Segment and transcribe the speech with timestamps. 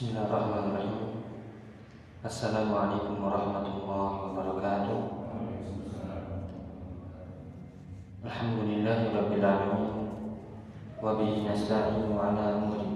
[0.00, 1.12] Bismillahirrahmanirrahim.
[2.24, 5.00] Assalamualaikum warahmatullahi wabarakatuh.
[8.24, 10.08] Alhamdulillahi rabbil alamin.
[11.04, 12.88] Wa bihi nasta'inu ala umuri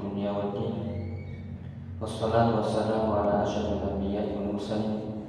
[2.00, 5.29] wassalamu ala asyadul anbiya wal mursalin.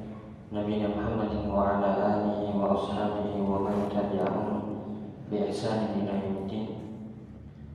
[0.56, 4.80] Nabi Muhammadin wa ala alihi wa ashabihi wa man tabi'ahum
[5.28, 6.24] bi ihsanin ila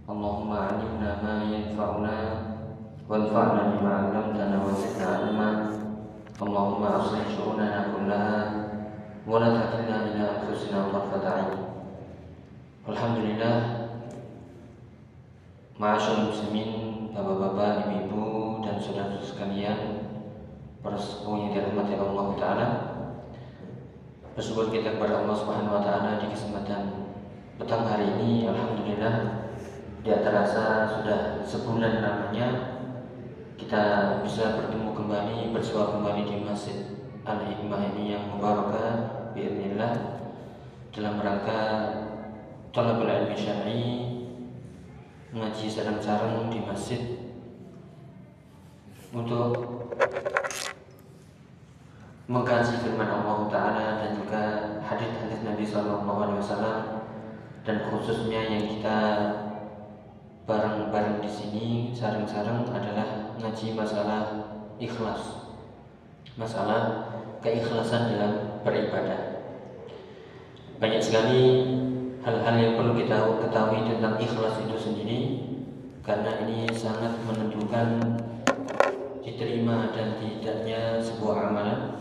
[0.09, 2.50] Allahumma alimna ma yanfa'una
[3.10, 5.50] وانفعنا بما علمتنا وزدنا علما
[6.42, 8.38] اللهم اصلح شؤوننا كلها
[9.28, 11.54] ولا تكلنا الى انفسنا طرفه عين
[12.90, 13.58] الحمد لله
[15.76, 20.08] Ma'asyar muslimin, bapak-bapak, ibu-ibu, dan saudara sekalian
[20.80, 22.68] Para sepuh yang dirahmati Allah Ta'ala
[24.40, 27.12] Bersyukur kita kepada Allah Subhanahu Wa Ta'ala di kesempatan
[27.60, 29.44] petang hari ini Alhamdulillah
[30.00, 32.69] Tidak terasa sudah sebulan namanya
[33.61, 36.97] kita bisa bertemu kembali bersua kembali di Masjid
[37.29, 40.25] Al Hikmah ini yang mubarakah biidznillah
[40.97, 41.61] dalam rangka
[42.73, 43.85] talabul ilmi syar'i
[45.37, 47.21] ngaji sarang-sarang di masjid.
[49.13, 49.53] Untuk
[52.33, 54.43] mengkaji firman Allah Taala dan juga
[54.89, 56.81] hadis-hadis Nabi Sallallahu Alaihi Wasallam
[57.69, 58.99] dan khususnya yang kita
[60.49, 64.23] bareng-bareng di sini sarang-sarang adalah ngaji masalah
[64.77, 65.49] ikhlas.
[66.37, 67.09] Masalah
[67.41, 69.41] keikhlasan dalam beribadah.
[70.77, 71.43] Banyak sekali
[72.21, 73.17] hal-hal yang perlu kita
[73.49, 75.21] ketahui tentang ikhlas itu sendiri
[76.05, 78.01] karena ini sangat menentukan
[79.25, 81.97] diterima dan tidaknya sebuah amalan.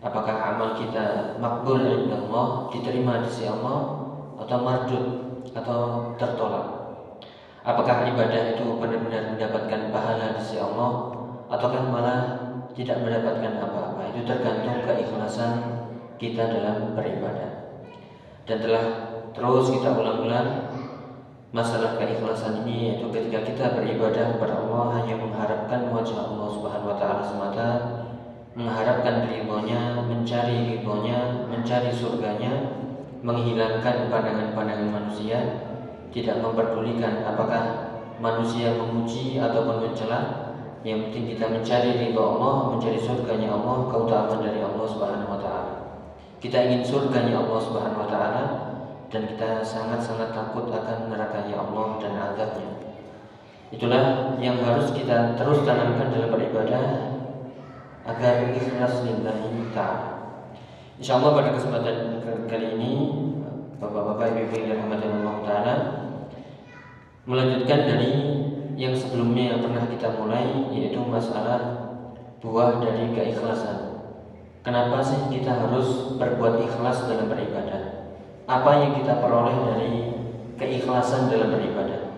[0.00, 4.00] Apakah amal kita makbul Allah, diterima di sisi Allah
[4.40, 5.06] atau mardud
[5.52, 5.80] atau
[6.16, 6.79] tertolak?
[7.60, 11.12] Apakah ibadah itu benar-benar mendapatkan pahala di sisi Allah
[11.52, 12.20] ataukah malah
[12.72, 14.16] tidak mendapatkan apa-apa?
[14.16, 15.52] Itu tergantung keikhlasan
[16.16, 17.76] kita dalam beribadah.
[18.48, 18.84] Dan telah
[19.36, 20.72] terus kita ulang-ulang
[21.52, 26.96] masalah keikhlasan ini yaitu ketika kita beribadah kepada Allah hanya mengharapkan wajah Allah Subhanahu wa
[26.96, 27.68] taala semata,
[28.56, 32.72] mengharapkan ridhonya, mencari ridhonya, mencari surganya,
[33.20, 35.69] menghilangkan pandangan-pandangan manusia
[36.10, 37.62] tidak memperdulikan apakah
[38.18, 40.50] manusia memuji ataupun mencela.
[40.80, 45.74] Yang penting kita mencari ridho Allah mencari surganya Allah keutamaan dari Allah Subhanahu wa taala.
[46.40, 48.44] Kita ingin surganya Allah Subhanahu wa taala
[49.12, 52.70] dan kita sangat-sangat takut akan nerakanya Allah dan azabnya.
[53.70, 57.12] Itulah yang harus kita terus tanamkan dalam beribadah
[58.08, 60.08] agar ikhlas lillahi ta'ala.
[60.96, 61.96] Insyaallah pada kesempatan
[62.48, 62.92] kali ini
[63.80, 65.74] Bapak-bapak ibu yang dirahmati Allah taala
[67.30, 68.12] melanjutkan dari
[68.74, 71.60] yang sebelumnya yang pernah kita mulai yaitu masalah
[72.42, 74.02] buah dari keikhlasan.
[74.66, 78.10] Kenapa sih kita harus berbuat ikhlas dalam beribadah?
[78.50, 79.92] Apa yang kita peroleh dari
[80.58, 82.10] keikhlasan dalam beribadah?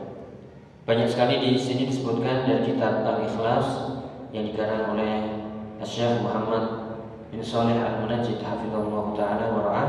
[0.89, 4.01] Banyak sekali di sini disebutkan dari kitab Al-Ikhlas
[4.33, 5.45] yang dikarang oleh
[5.85, 6.97] Syekh Muhammad
[7.31, 9.85] bin Saleh Al-Munajjid hafizahullah taala wa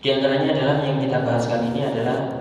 [0.00, 2.39] di antaranya adalah yang kita bahas kali ini adalah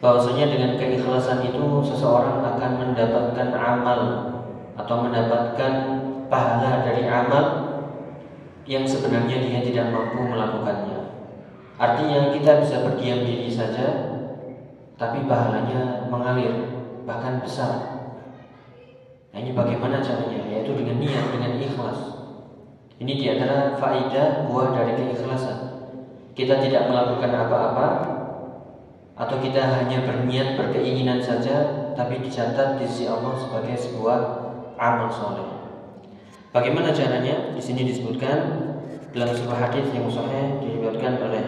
[0.00, 4.00] bahwasanya dengan keikhlasan itu seseorang akan mendapatkan amal
[4.76, 5.72] atau mendapatkan
[6.32, 7.44] pahala dari amal
[8.64, 11.00] yang sebenarnya dia tidak mampu melakukannya.
[11.80, 14.16] Artinya kita bisa berdiam diri saja
[14.96, 16.68] tapi pahalanya mengalir
[17.04, 18.04] bahkan besar.
[19.30, 20.44] Nah ini bagaimana caranya?
[20.48, 21.98] Yaitu dengan niat, dengan ikhlas.
[23.00, 25.70] Ini di antara faidah buah dari keikhlasan
[26.40, 27.86] kita tidak melakukan apa-apa
[29.20, 34.18] atau kita hanya berniat berkeinginan saja tapi dicatat di sisi Allah sebagai sebuah
[34.80, 35.44] amal soleh.
[36.56, 37.52] Bagaimana caranya?
[37.52, 38.72] Di sini disebutkan
[39.12, 41.44] dalam sebuah hadis yang sahih diriwayatkan oleh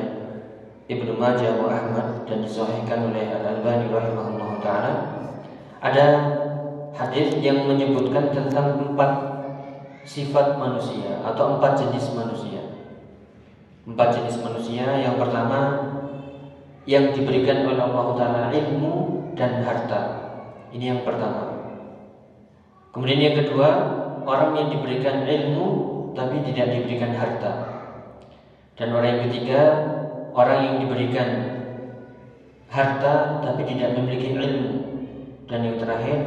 [0.92, 4.92] Ibnu Majah wa Ahmad dan disahihkan oleh Al Albani rahimahullah taala.
[5.80, 6.06] Ada
[6.92, 9.12] hadis yang menyebutkan tentang empat
[10.04, 12.60] sifat manusia atau empat jenis manusia.
[13.82, 15.58] Empat jenis manusia Yang pertama
[16.82, 18.94] Yang diberikan oleh Allah Ta'ala ilmu
[19.38, 20.00] dan harta.
[20.72, 21.52] Ini yang pertama.
[22.92, 23.68] Kemudian yang kedua
[24.22, 25.66] Orang yang diberikan ilmu
[26.14, 27.52] Tapi tidak diberikan harta.
[28.76, 29.60] Dan orang yang ketiga
[30.32, 31.28] Orang yang diberikan
[32.72, 34.72] Harta tapi tidak memiliki ilmu.
[35.48, 36.18] Dan yang terakhir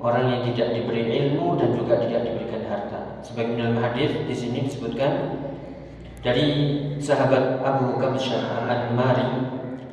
[0.00, 3.00] Orang yang tidak diberi ilmu Dan juga tidak diberikan harta.
[3.24, 5.12] Sebagai dalam hadis di sini disebutkan
[6.26, 6.48] dari
[6.98, 9.30] sahabat Abu Kabsyah Al-Mari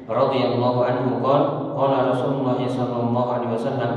[0.10, 3.92] radhiyallahu anhu qala qala Rasulullah sallallahu alaihi wasallam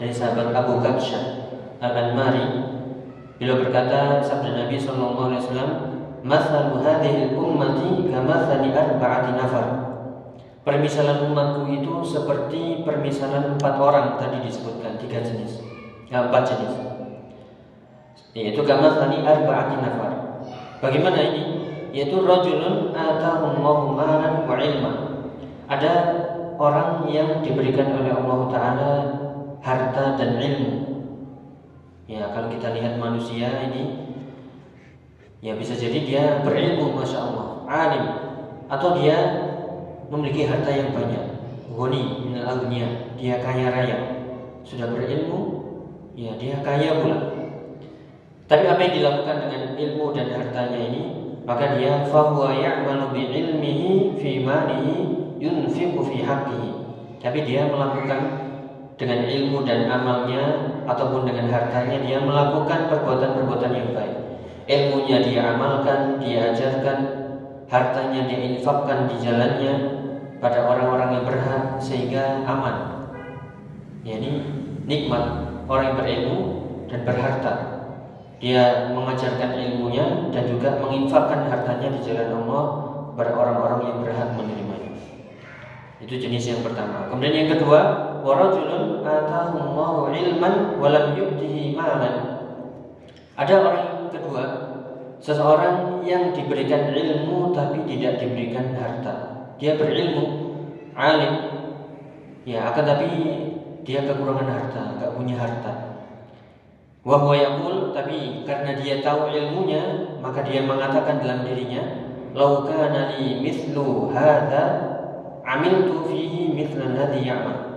[0.00, 1.22] dari sahabat Abu Kabsyah
[1.80, 2.44] Al-Anmari
[3.36, 5.70] beliau berkata sabda Nabi sallallahu alaihi wasallam
[6.24, 9.66] "Mathalu hadhihi ummati kamathali arba'ati nafar."
[10.60, 15.64] Permisalan umatku itu seperti permisalan empat orang tadi disebutkan tiga jenis,
[16.12, 16.72] ya, empat jenis.
[18.36, 20.12] Yaitu kamathali arba'ati nafar.
[20.84, 21.42] Bagaimana ini?
[21.96, 25.09] Yaitu rajulun atahullahu malan wa ilma.
[25.70, 25.92] Ada
[26.58, 28.92] orang yang diberikan oleh Allah Taala
[29.62, 30.72] harta dan ilmu.
[32.10, 34.10] Ya, kalau kita lihat manusia ini,
[35.38, 38.04] ya bisa jadi dia berilmu, masya Allah, alim,
[38.66, 39.14] atau dia
[40.10, 41.38] memiliki harta yang banyak,
[41.70, 43.98] goni, agnia, dia kaya raya,
[44.66, 45.70] sudah berilmu,
[46.18, 47.30] ya dia kaya pula.
[48.50, 51.02] Tapi apa yang dilakukan dengan ilmu dan hartanya ini,
[51.46, 56.70] maka dia fahuwa ya'malu bi ilmihi fi malihi yunfiqu fi haqqihi.
[57.20, 58.20] Tapi dia melakukan
[59.00, 60.44] dengan ilmu dan amalnya
[60.84, 64.16] ataupun dengan hartanya dia melakukan perbuatan-perbuatan yang baik.
[64.68, 66.98] Ilmunya dia amalkan, dia ajarkan,
[67.66, 69.72] hartanya dia infakkan di jalannya
[70.38, 73.08] pada orang-orang yang berhak sehingga aman.
[74.04, 74.44] Yani
[74.84, 75.24] nikmat
[75.68, 76.38] orang yang berilmu
[76.88, 77.52] dan berharta.
[78.40, 82.64] Dia mengajarkan ilmunya dan juga menginfakkan hartanya di jalan Allah
[83.12, 84.69] pada orang-orang yang berhak menerimanya.
[86.00, 87.12] Itu jenis yang pertama.
[87.12, 87.80] Kemudian yang kedua,
[88.24, 92.40] warajulun atahullahu ilman walam yu'tihi malan.
[93.36, 94.44] Ada orang kedua,
[95.20, 99.14] seseorang yang diberikan ilmu tapi tidak diberikan harta.
[99.60, 100.56] Dia berilmu,
[100.96, 101.34] alim,
[102.48, 103.08] ya akan tapi
[103.84, 105.72] dia kekurangan harta, nggak punya harta.
[107.00, 111.80] Wahwa yakul, tapi karena dia tahu ilmunya, maka dia mengatakan dalam dirinya,
[112.36, 114.99] "Laukana li mithlu hadza
[115.56, 117.70] amiltu fihi mithlan hadhi ya'mal."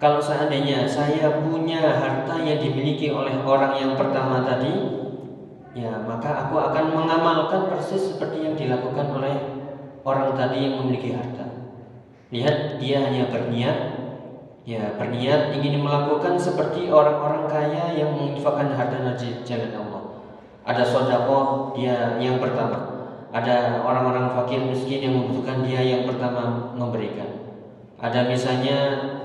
[0.00, 4.72] Kalau seandainya saya punya harta yang dimiliki oleh orang yang pertama tadi,
[5.76, 9.36] ya maka aku akan mengamalkan persis seperti yang dilakukan oleh
[10.08, 11.44] orang tadi yang memiliki harta.
[12.32, 13.78] Lihat dia hanya berniat,
[14.64, 20.02] ya berniat ingin melakukan seperti orang-orang kaya yang menginfakkan harta di jalan Allah.
[20.64, 22.89] Ada sodako dia yang pertama,
[23.30, 27.30] ada orang-orang fakir miskin yang membutuhkan dia yang pertama memberikan.
[28.00, 28.76] Ada misalnya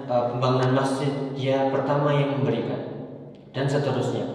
[0.06, 3.10] uh, pembangunan masjid dia pertama yang memberikan
[3.50, 4.30] dan seterusnya.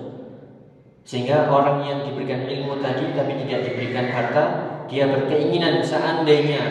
[1.07, 4.45] Sehingga orang yang diberikan ilmu tadi tapi tidak diberikan harta,
[4.91, 6.63] dia berkeinginan seandainya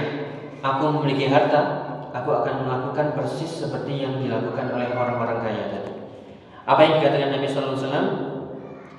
[0.60, 5.92] aku memiliki harta, aku akan melakukan persis seperti yang dilakukan oleh orang-orang kaya tadi.
[6.68, 8.08] Apa yang dikatakan Nabi sallallahu alaihi wasallam?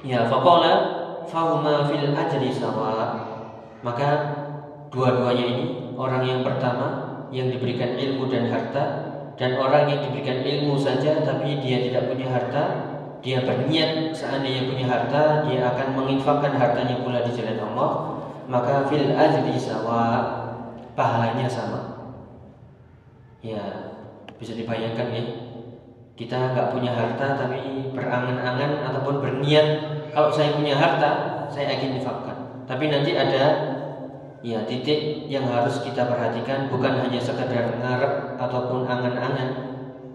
[0.00, 0.72] Ya, faqala
[1.28, 3.29] fahuma fil ajri sawa.
[3.80, 4.08] Maka
[4.92, 5.66] dua-duanya ini
[5.96, 6.86] orang yang pertama
[7.32, 8.84] yang diberikan ilmu dan harta
[9.40, 12.62] dan orang yang diberikan ilmu saja tapi dia tidak punya harta
[13.24, 17.90] dia berniat seandainya punya harta dia akan menginfakkan hartanya pula di jalan Allah
[18.50, 20.02] maka fil ajri sawa
[20.98, 21.80] pahalanya sama.
[23.40, 23.94] Ya
[24.36, 25.24] bisa dibayangkan ya
[26.16, 29.66] kita nggak punya harta tapi berangan-angan ataupun berniat
[30.12, 32.39] kalau saya punya harta saya akan infakkan
[32.70, 33.44] tapi nanti ada
[34.40, 39.52] Ya, titik yang harus kita perhatikan bukan hanya sekedar ngarep ataupun angan-angan,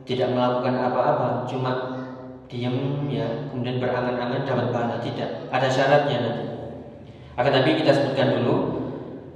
[0.02, 1.72] tidak melakukan apa-apa, cuma
[2.50, 5.46] diam ya, kemudian berangan-angan dapat pahala tidak.
[5.54, 6.46] Ada syaratnya nanti.
[7.38, 8.56] Akan tapi kita sebutkan dulu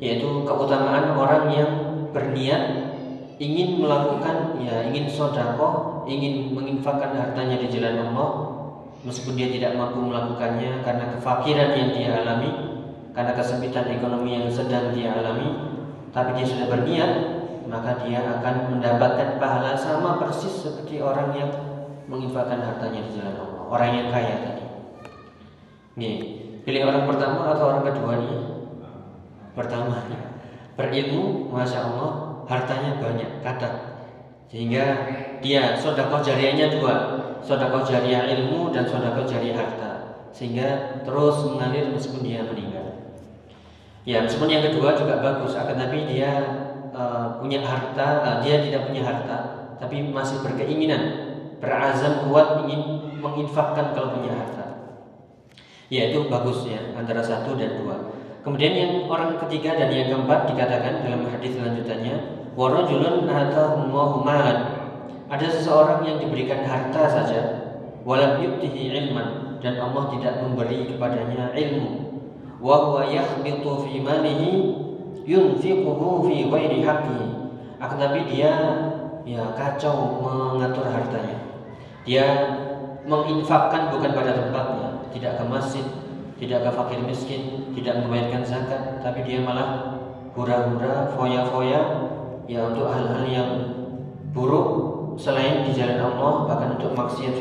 [0.01, 1.71] yaitu keutamaan orang yang
[2.09, 2.89] berniat
[3.37, 8.29] ingin melakukan ya ingin sodako ingin menginfakkan hartanya di jalan Allah
[9.03, 12.78] meskipun dia tidak mampu melakukannya karena kefakiran yang dia alami
[13.13, 15.49] karena kesempitan ekonomi yang sedang dia alami,
[16.13, 17.11] tapi dia sudah berniat,
[17.69, 21.51] maka dia akan mendapatkan pahala sama persis seperti orang yang
[22.09, 24.65] menginfakkan hartanya di jalan Allah, orang yang kaya tadi.
[25.99, 26.15] Nih,
[26.65, 28.39] pilih orang pertama atau orang kedua nih?
[29.53, 30.01] Pertama,
[30.73, 32.09] berilmu, masya Allah,
[32.49, 33.69] hartanya banyak, kata,
[34.49, 34.85] sehingga
[35.43, 36.95] dia sodakoh jariahnya dua,
[37.45, 39.91] sodakoh jariah ilmu dan sodakoh jariah harta,
[40.33, 42.78] sehingga terus mengalir meskipun dia meninggal.
[44.09, 46.33] Ya, meskipun yang kedua juga bagus, akan tapi dia
[46.97, 49.37] uh, punya harta, uh, dia tidak punya harta,
[49.77, 51.29] tapi masih berkeinginan,
[51.61, 54.65] berazam kuat ingin menginfakkan kalau punya harta.
[55.93, 58.09] Ya, itu bagus ya, antara satu dan dua.
[58.41, 63.29] Kemudian yang orang ketiga dan yang keempat dikatakan dalam hadis selanjutnya, warajulun
[64.25, 64.57] malan.
[65.29, 67.41] Ada seseorang yang diberikan harta saja,
[68.01, 72.08] walam yuktihi ilman dan Allah tidak memberi kepadanya ilmu
[72.59, 74.51] wa huwa yakhbitu fi malihi
[75.23, 77.27] yunfiquhu fi ghairi haqqihi.
[77.79, 78.53] Akan tapi dia
[79.23, 81.39] ya kacau mengatur hartanya.
[82.03, 82.25] Dia
[83.07, 85.85] menginfakkan bukan pada tempatnya, tidak ke masjid,
[86.39, 87.41] tidak ke fakir miskin,
[87.75, 89.99] tidak membayarkan zakat, tapi dia malah
[90.35, 91.81] hura-hura, foya-foya
[92.49, 93.51] ya untuk hal-hal yang
[94.33, 94.67] buruk
[95.19, 97.35] selain di jalan Allah bahkan untuk maksiat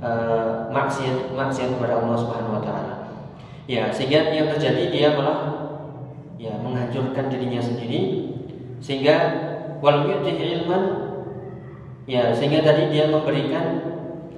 [0.00, 2.99] uh, maksiat maksiat kepada Allah Subhanahu wa taala.
[3.70, 5.38] Ya, sehingga yang terjadi dia malah
[6.40, 8.32] ya menghancurkan dirinya sendiri
[8.82, 9.16] sehingga
[9.78, 10.82] walau ilman
[12.08, 13.78] ya sehingga tadi dia memberikan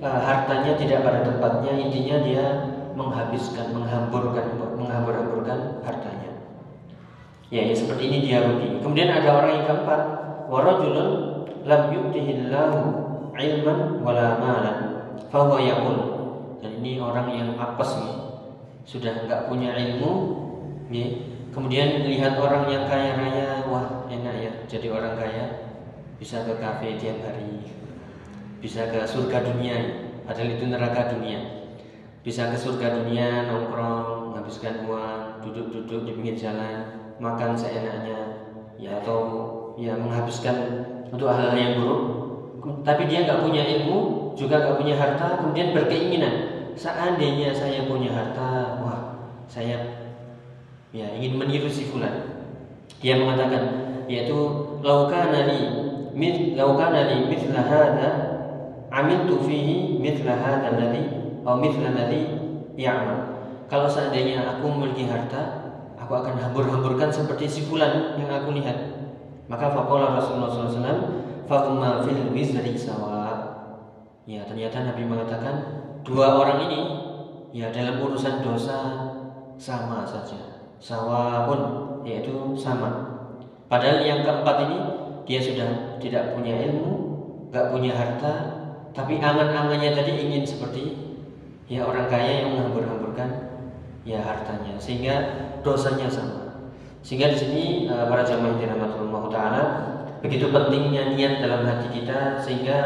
[0.02, 2.44] uh, hartanya tidak pada tempatnya intinya dia
[2.98, 6.22] menghabiskan menghamburkan menghambur-hamburkan hartanya
[7.52, 8.80] Ya, ya seperti ini dia rugi.
[8.80, 10.00] Kemudian ada orang yang keempat,
[10.48, 11.08] warajulun
[11.68, 12.80] lam yu'tihillahu
[13.36, 14.76] ilman wala malan
[15.28, 16.00] fahuwa yaqul.
[16.64, 18.31] Dan ini orang yang apes nih.
[18.82, 20.12] Sudah enggak punya ilmu,
[20.90, 21.06] ya.
[21.52, 25.44] Kemudian lihat orang yang kaya raya, wah enak ya jadi orang kaya.
[26.16, 27.68] Bisa ke kafe tiap hari.
[28.62, 29.76] Bisa ke surga dunia,
[30.24, 31.68] padahal itu neraka dunia.
[32.22, 38.18] Bisa ke surga dunia nongkrong, menghabiskan uang, duduk-duduk di pinggir jalan, makan seenaknya
[38.80, 39.18] ya atau
[39.78, 40.56] ya menghabiskan
[41.12, 42.02] untuk hal-hal yang buruk
[42.82, 43.98] tapi dia nggak punya ilmu
[44.34, 49.00] juga nggak punya harta kemudian berkeinginan seandainya saya punya harta wah
[49.48, 50.08] saya
[50.92, 52.46] ya ingin meniru si fulan
[53.00, 53.64] dia mengatakan
[54.06, 54.36] yaitu
[54.84, 55.60] laukana li
[56.12, 58.10] mit laukana li mithla hadha
[58.92, 61.02] amiltu fihi mithla hadha alladhi
[61.42, 62.22] atau mithla alladhi
[62.76, 63.32] ya'mal
[63.72, 65.62] kalau seandainya aku memiliki harta
[66.12, 68.76] aku akan hambur-hamburkan seperti si fulan yang aku lihat.
[69.48, 70.98] Maka faqala Rasulullah SAW,
[71.48, 73.32] "Fahuma fil wizri sawa."
[74.28, 76.80] Ya, ternyata Nabi mengatakan dua orang ini
[77.54, 78.78] ya dalam urusan dosa
[79.58, 80.66] sama saja.
[80.82, 81.60] Sawa pun
[82.02, 83.22] yaitu sama.
[83.70, 84.78] Padahal yang keempat ini
[85.22, 86.92] dia sudah tidak punya ilmu,
[87.54, 88.34] gak punya harta,
[88.90, 90.98] tapi angan-angannya tadi ingin seperti
[91.70, 93.30] ya orang kaya yang menghambur-hamburkan
[94.02, 95.14] ya hartanya sehingga
[95.62, 96.68] dosanya sama.
[97.02, 99.62] Sehingga di sini uh, para jamaah dirahmatullah taala
[100.22, 102.78] begitu pentingnya niat dalam hati kita sehingga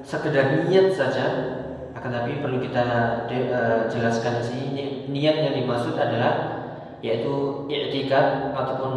[0.00, 1.57] sekedar niat saja
[1.98, 2.84] akan tapi perlu kita
[3.26, 4.62] de, uh, jelaskan sih
[5.10, 6.62] niat yang dimaksud adalah
[7.02, 8.92] yaitu i'tikad ataupun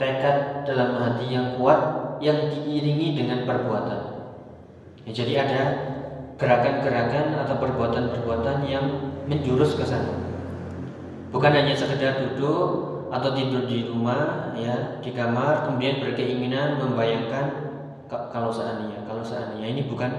[0.00, 1.80] tekad dalam hati yang kuat
[2.24, 4.00] yang diiringi dengan perbuatan.
[5.04, 5.60] Ya, jadi ada
[6.40, 8.84] gerakan-gerakan atau perbuatan-perbuatan yang
[9.28, 10.16] menjurus ke sana.
[11.28, 17.46] Bukan hanya sekedar duduk atau tidur di rumah ya di kamar kemudian berkeinginan membayangkan
[18.08, 19.68] kalau seandainya kalau seandainya.
[19.76, 20.10] Ini bukan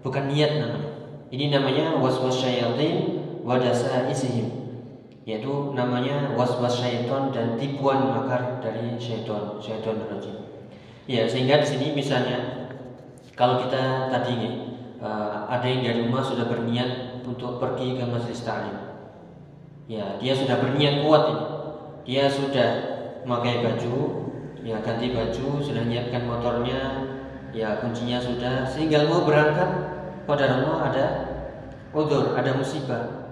[0.00, 0.93] bukan niat namanya
[1.34, 4.78] ini namanya waswas syayatin wadasa isihim
[5.26, 10.46] yaitu namanya waswas syaiton dan tipuan makar dari syaiton syaiton rajim
[11.10, 12.64] ya sehingga di sini misalnya
[13.34, 14.54] kalau kita tadi nih
[15.02, 18.76] uh, ada yang dari rumah sudah berniat untuk pergi ke masjid ta'lim.
[19.90, 21.44] Ya dia sudah berniat kuat ini.
[22.04, 22.68] Dia sudah
[23.26, 23.96] memakai baju
[24.64, 26.80] ya ganti baju sudah menyiapkan motornya
[27.52, 29.93] ya kuncinya sudah sehingga mau berangkat
[30.24, 31.04] pada rumah ada
[31.94, 33.24] udur ada musibah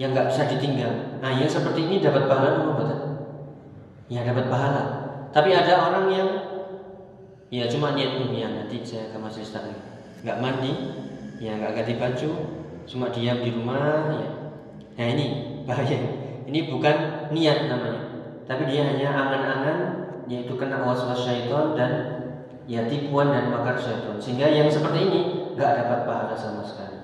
[0.00, 1.20] yang nggak bisa ditinggal.
[1.20, 2.98] Nah yang seperti ini dapat pahala apa betul
[4.10, 4.82] ya dapat pahala.
[5.30, 6.28] Tapi ada orang yang
[7.50, 9.46] ya cuma niat ya nanti saya ke masjid
[10.20, 10.72] nggak mandi
[11.40, 12.30] ya nggak ganti baju
[12.84, 14.28] cuma diam di rumah ya.
[14.98, 15.26] Nah ini
[15.68, 15.98] bahaya.
[16.50, 18.10] Ini bukan niat namanya,
[18.42, 19.78] tapi dia hanya angan-angan
[20.26, 21.92] yaitu kena waswas syaitan dan
[22.70, 24.14] ya tipuan dan makar syaitan.
[24.22, 25.20] Sehingga yang seperti ini
[25.58, 27.02] nggak dapat pahala sama sekali.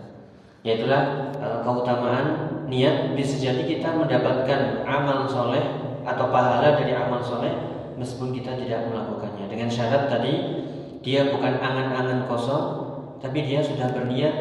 [0.63, 2.27] Yaitulah e, keutamaan
[2.71, 5.63] niat bisa jadi kita mendapatkan amal soleh
[6.07, 7.51] atau pahala dari amal soleh
[7.99, 10.63] meskipun kita tidak melakukannya dengan syarat tadi
[11.03, 12.87] dia bukan angan-angan kosong
[13.19, 14.35] tapi dia sudah berniat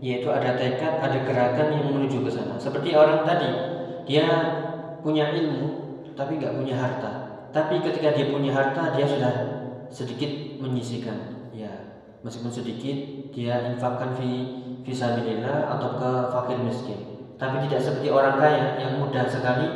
[0.00, 2.56] yaitu ada tekad, ada gerakan yang menuju ke sana.
[2.56, 3.52] Seperti orang tadi,
[4.08, 4.26] dia
[5.04, 7.12] punya ilmu tapi nggak punya harta.
[7.52, 9.34] Tapi ketika dia punya harta, dia sudah
[9.90, 10.30] sedikit
[10.62, 11.50] menyisikan.
[11.50, 12.96] Ya, meskipun sedikit,
[13.34, 14.30] dia infakkan fi
[14.86, 17.00] fisabilillah atau ke fakir miskin.
[17.36, 19.66] Tapi tidak seperti orang kaya yang mudah sekali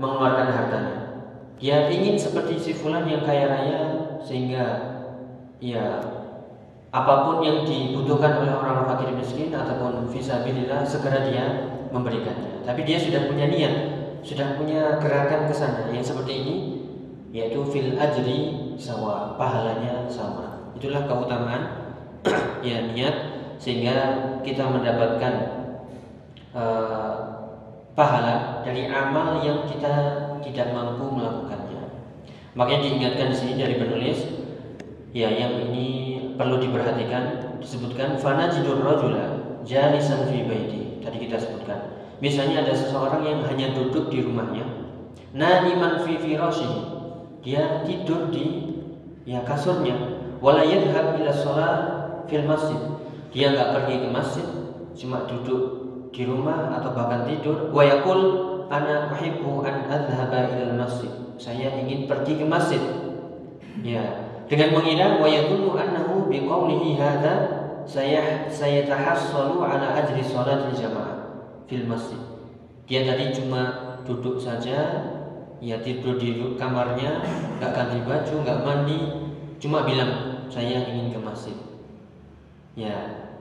[0.00, 0.98] mengeluarkan hartanya.
[1.60, 3.82] Dia ingin seperti si fulan yang kaya raya
[4.24, 4.64] sehingga
[5.60, 6.00] ya
[6.90, 11.44] apa pun yang dibutuhkan oleh orang fakir miskin ataupun visabilillah segera dia
[11.92, 12.64] memberikannya.
[12.64, 13.74] Tapi dia sudah punya niat,
[14.24, 16.56] sudah punya gerakan ke sana yang seperti ini
[17.30, 20.72] yaitu fil ajri sama pahalanya sama.
[20.72, 21.62] Itulah keutamaan
[22.66, 23.16] ya niat
[23.60, 23.96] sehingga
[24.40, 25.34] kita mendapatkan
[26.56, 27.14] uh,
[27.92, 29.92] pahala dari amal yang kita
[30.40, 31.84] tidak mampu melakukannya.
[32.56, 34.18] Makanya diingatkan di sini dari penulis
[35.12, 35.86] ya yang ini
[36.40, 40.40] perlu diperhatikan disebutkan fana jidur rajula jalisan fi.
[41.04, 42.00] Tadi kita sebutkan.
[42.20, 44.64] Misalnya ada seseorang yang hanya duduk di rumahnya,
[45.32, 46.16] naiman fi.
[47.40, 48.69] Dia tidur di
[49.24, 49.96] ya kasurnya,
[50.40, 51.74] wala yadhhab ila shalah
[52.26, 52.80] fil masjid.
[53.30, 54.46] Dia nggak pergi ke masjid,
[54.96, 55.62] cuma duduk
[56.10, 57.70] di rumah atau bahkan tidur.
[57.70, 58.20] Wa yaqul
[58.66, 61.10] ana uhibbu an adhhaba ila masjid.
[61.38, 62.82] Saya ingin pergi ke masjid.
[63.80, 64.02] Ya,
[64.50, 67.34] dengan mengira wa yadhunnu annahu biqaulihi hadza
[67.86, 72.18] saya saya tahassalu ala ajri salatil jamaah fil masjid.
[72.90, 75.06] Dia tadi cuma duduk saja,
[75.60, 77.20] ya tidur di kamarnya,
[77.60, 79.00] nggak ganti baju, nggak mandi,
[79.60, 81.56] cuma bilang saya ingin ke masjid.
[82.74, 82.96] Ya,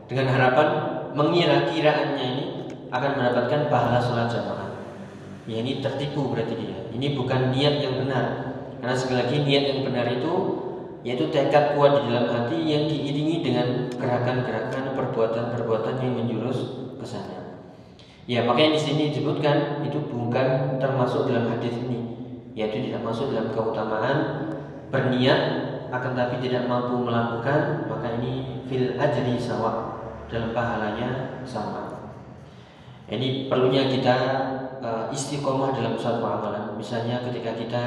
[0.06, 0.68] dengan harapan
[1.16, 2.46] mengira kiraannya ini
[2.92, 4.70] akan mendapatkan pahala sholat jamaah.
[5.50, 6.78] Ya ini tertipu berarti dia.
[6.94, 8.26] Ini bukan niat yang benar.
[8.80, 10.34] Karena sekali lagi niat yang benar itu
[11.00, 16.60] yaitu tekad kuat di dalam hati yang diiringi dengan gerakan-gerakan perbuatan-perbuatan yang menjurus
[17.00, 17.40] ke sana.
[18.28, 22.09] Ya makanya di sini disebutkan itu bukan termasuk dalam hadis ini,
[22.60, 24.18] yaitu tidak masuk dalam keutamaan
[24.92, 25.42] berniat
[25.96, 29.96] akan tapi tidak mampu melakukan maka ini fil ajri sawa
[30.28, 32.12] dalam pahalanya sama.
[33.10, 34.18] Ini perlunya kita
[34.84, 36.78] uh, istiqomah dalam suatu amalan.
[36.78, 37.84] Misalnya ketika kita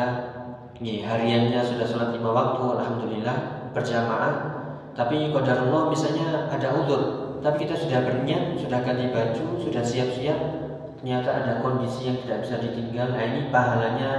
[0.82, 4.34] ya, hariannya sudah sholat lima waktu, alhamdulillah berjamaah,
[4.96, 10.61] tapi qadarullah misalnya ada udur tapi kita sudah berniat, sudah ganti baju, sudah siap-siap,
[11.02, 13.10] ternyata ada kondisi yang tidak bisa ditinggal.
[13.10, 14.10] Nah ini pahalanya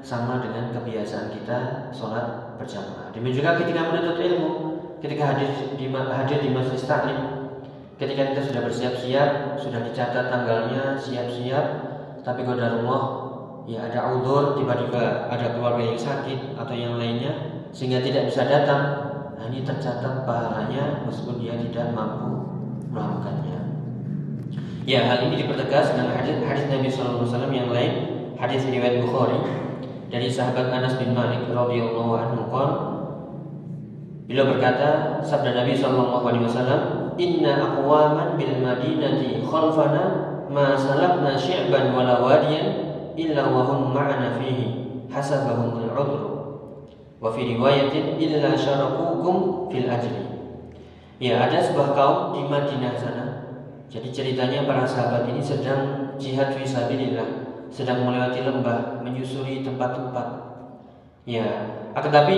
[0.00, 3.12] sama dengan kebiasaan kita sholat berjamaah.
[3.12, 4.50] Demikian juga ketika menuntut ilmu,
[5.04, 7.20] ketika hadir di hadir di masjid taklim,
[8.00, 9.30] ketika kita sudah bersiap-siap,
[9.60, 11.66] sudah dicatat tanggalnya, siap-siap,
[12.24, 13.02] tapi Allah
[13.68, 17.36] ya ada udur tiba-tiba ada keluarga yang sakit atau yang lainnya
[17.76, 19.12] sehingga tidak bisa datang.
[19.36, 22.48] Nah ini tercatat pahalanya meskipun dia tidak mampu
[22.88, 23.59] melakukannya.
[24.88, 27.92] Ya, hal ini dipertegas dengan hadis hadis Nabi SAW yang lain,
[28.40, 29.36] hadis riwayat Bukhari
[30.08, 32.48] dari sahabat Anas bin Malik radhiyallahu anhu
[34.30, 36.80] Beliau berkata, sabda Nabi sallallahu alaihi wasallam,
[37.18, 42.66] "Inna aqwaman bil Madinati khalfana ma salakna syi'ban wala wadiyan
[43.18, 46.22] illa wa hum ma'ana fihi hasabahum al-'udhr."
[47.18, 50.24] Wa fi riwayatin illa syarakukum fil ajri.
[51.18, 53.29] Ya, ada sebuah kaum di Madinah sana.
[53.90, 57.26] Jadi ceritanya para sahabat ini sedang jihad fisabilillah,
[57.74, 60.26] sedang melewati lembah, menyusuri tempat-tempat.
[61.26, 61.46] Ya,
[61.90, 62.36] akan tapi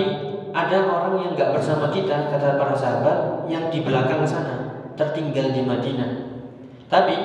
[0.49, 5.61] ada orang yang nggak bersama kita, kata para sahabat, yang di belakang sana, tertinggal di
[5.61, 6.11] Madinah.
[6.89, 7.15] Tapi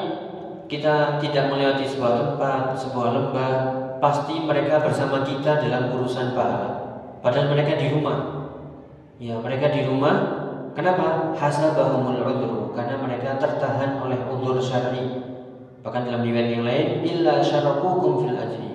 [0.68, 3.52] kita tidak melewati sebuah tempat, sebuah lembah,
[3.96, 6.70] pasti mereka bersama kita dalam urusan pahala.
[7.24, 8.18] Padahal mereka di rumah.
[9.18, 10.46] Ya, mereka di rumah
[10.78, 11.34] Kenapa?
[11.34, 12.22] Hasabahumul
[12.72, 15.22] karena mereka tertahan oleh udzur syar'i.
[15.85, 18.70] Bahkan dalam riwayat yang lain, illa syarakukum fil ajri.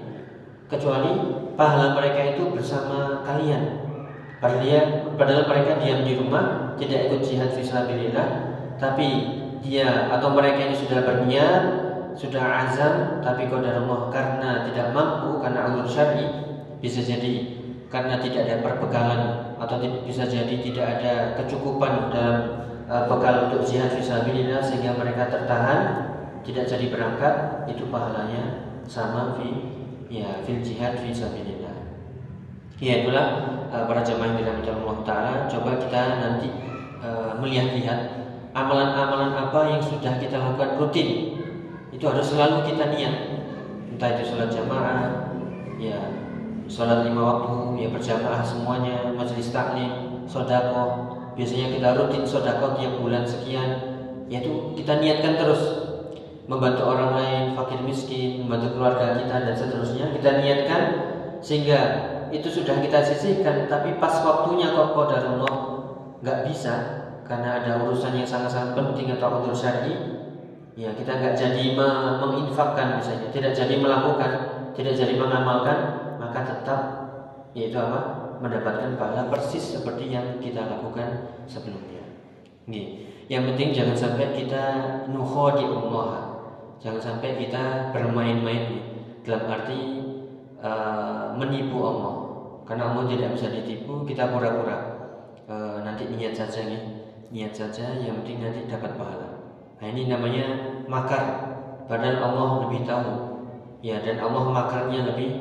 [0.71, 1.11] Kecuali
[1.53, 3.83] pahala mereka itu bersama kalian.
[4.41, 8.29] Padahal, padahal mereka diam di rumah, tidak ikut jihad fisabilillah,
[8.81, 11.63] tapi dia atau mereka ini sudah berniat,
[12.17, 16.27] sudah azam, tapi qadarullah karena tidak mampu karena udzur syar'i
[16.83, 19.21] bisa jadi karena tidak ada perbekalan
[19.61, 22.37] atau bisa jadi tidak ada kecukupan dalam
[22.87, 25.81] bekal untuk jihad fisabilillah sehingga mereka tertahan
[26.43, 27.35] tidak jadi berangkat
[27.71, 29.49] itu pahalanya sama fi
[30.11, 31.71] ya fil jihad fisabilillah.
[32.83, 33.27] Ya itulah
[33.71, 35.33] uh, para jemaah yang dirahmati Allah taala.
[35.47, 36.51] Coba kita nanti
[36.99, 37.99] uh, melihat-lihat
[38.51, 41.39] amalan-amalan apa yang sudah kita lakukan rutin.
[41.95, 43.15] Itu harus selalu kita niat.
[43.95, 45.31] Entah itu sholat jamaah
[45.79, 45.99] ya
[46.67, 53.25] sholat lima waktu ya berjamaah semuanya majelis taklim sodako biasanya kita rutin sodako tiap bulan
[53.25, 53.93] sekian.
[54.31, 55.61] Yaitu kita niatkan terus
[56.47, 60.05] membantu orang lain fakir miskin membantu keluarga kita dan seterusnya.
[60.15, 60.81] Kita niatkan
[61.43, 61.79] sehingga
[62.33, 65.55] itu sudah kita sisihkan tapi pas waktunya kok Allah
[66.23, 66.73] nggak bisa
[67.27, 69.95] karena ada urusan yang sangat-sangat penting atau urusan syar'i
[70.73, 71.63] ya kita nggak jadi
[72.17, 73.29] menginfakkan misalnya.
[73.29, 74.31] Tidak jadi melakukan
[74.73, 75.77] tidak jadi mengamalkan
[76.17, 76.81] maka tetap
[77.53, 82.03] yaitu apa mendapatkan pahala persis seperti yang kita lakukan sebelumnya.
[82.67, 84.63] Nih, yang penting jangan sampai kita
[85.07, 86.35] nuhodi Allah.
[86.83, 88.83] Jangan sampai kita bermain-main
[89.23, 89.79] dalam arti
[90.59, 92.15] uh, menipu Allah.
[92.67, 94.91] Karena Allah tidak bisa ditipu, kita pura-pura.
[95.47, 96.83] Uh, nanti niat saja nih,
[97.31, 99.55] niat saja yang penting nanti dapat pahala.
[99.79, 100.45] Nah, ini namanya
[100.91, 101.55] makar.
[101.87, 103.11] Padahal Allah lebih tahu.
[103.83, 105.31] Ya, dan Allah makarnya lebih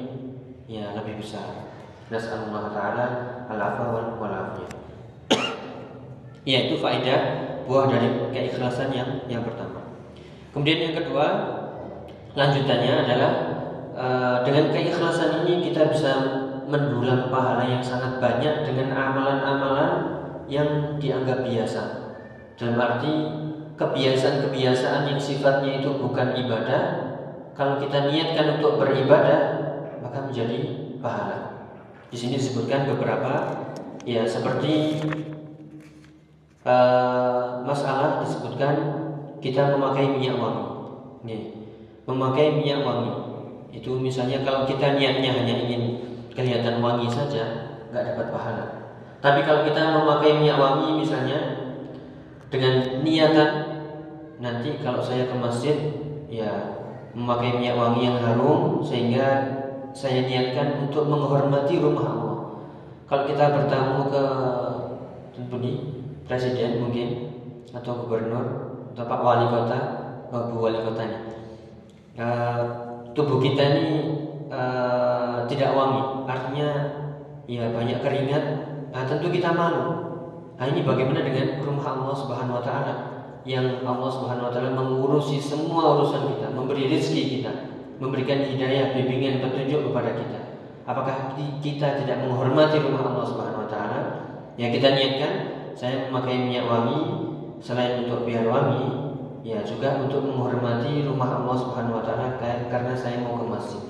[0.66, 1.71] ya lebih besar.
[2.12, 3.04] Nasallallahu taala
[3.48, 4.70] al-afwa wal afiyah.
[6.52, 7.20] ya itu faedah
[7.64, 9.80] buah dari keikhlasan yang yang pertama.
[10.52, 11.26] Kemudian yang kedua,
[12.36, 13.32] lanjutannya adalah
[13.96, 16.12] uh, dengan keikhlasan ini kita bisa
[16.68, 19.92] mendulang pahala yang sangat banyak dengan amalan-amalan
[20.52, 21.82] yang dianggap biasa.
[22.60, 23.12] Dalam arti
[23.80, 26.82] kebiasaan-kebiasaan yang sifatnya itu bukan ibadah,
[27.56, 29.40] kalau kita niatkan untuk beribadah,
[30.04, 30.60] maka menjadi
[31.00, 31.51] pahala.
[32.12, 33.64] Di sini disebutkan beberapa
[34.04, 35.00] ya seperti
[36.60, 38.74] uh, masalah disebutkan
[39.40, 40.66] kita memakai minyak wangi.
[41.24, 41.42] Nih,
[42.04, 43.16] memakai minyak wangi
[43.72, 46.04] itu misalnya kalau kita niatnya hanya ingin
[46.36, 48.64] kelihatan wangi saja, nggak dapat pahala.
[49.24, 51.38] Tapi kalau kita memakai minyak wangi misalnya
[52.52, 53.50] dengan niatan
[54.36, 55.76] nanti kalau saya ke masjid
[56.28, 56.76] ya
[57.16, 59.61] memakai minyak wangi yang harum sehingga
[59.92, 62.36] saya niatkan untuk menghormati rumah Allah.
[63.08, 64.24] Kalau kita bertamu ke
[65.36, 65.76] tentu nih
[66.24, 67.08] presiden mungkin
[67.72, 68.46] atau gubernur
[68.92, 69.78] atau pak wali kota,
[70.32, 71.18] bu wali kotanya,
[72.20, 72.60] uh,
[73.12, 73.88] tubuh kita ini
[74.48, 76.68] uh, tidak wangi, artinya
[77.48, 78.44] ya banyak keringat.
[78.92, 80.12] Nah, tentu kita malu.
[80.60, 82.94] Nah, ini bagaimana dengan rumah Allah Subhanahu Wa Taala
[83.48, 87.52] yang Allah Subhanahu Wa Taala mengurusi semua urusan kita, memberi rezeki kita,
[88.02, 90.40] memberikan hidayah, bimbingan, petunjuk kepada kita.
[90.82, 94.00] Apakah kita tidak menghormati rumah Allah Subhanahu wa taala?
[94.58, 95.32] Ya kita niatkan
[95.78, 97.00] saya memakai minyak wangi
[97.62, 99.14] selain untuk biar wangi,
[99.46, 103.82] ya juga untuk menghormati rumah Allah Subhanahu wa taala karena saya mau ke masjid.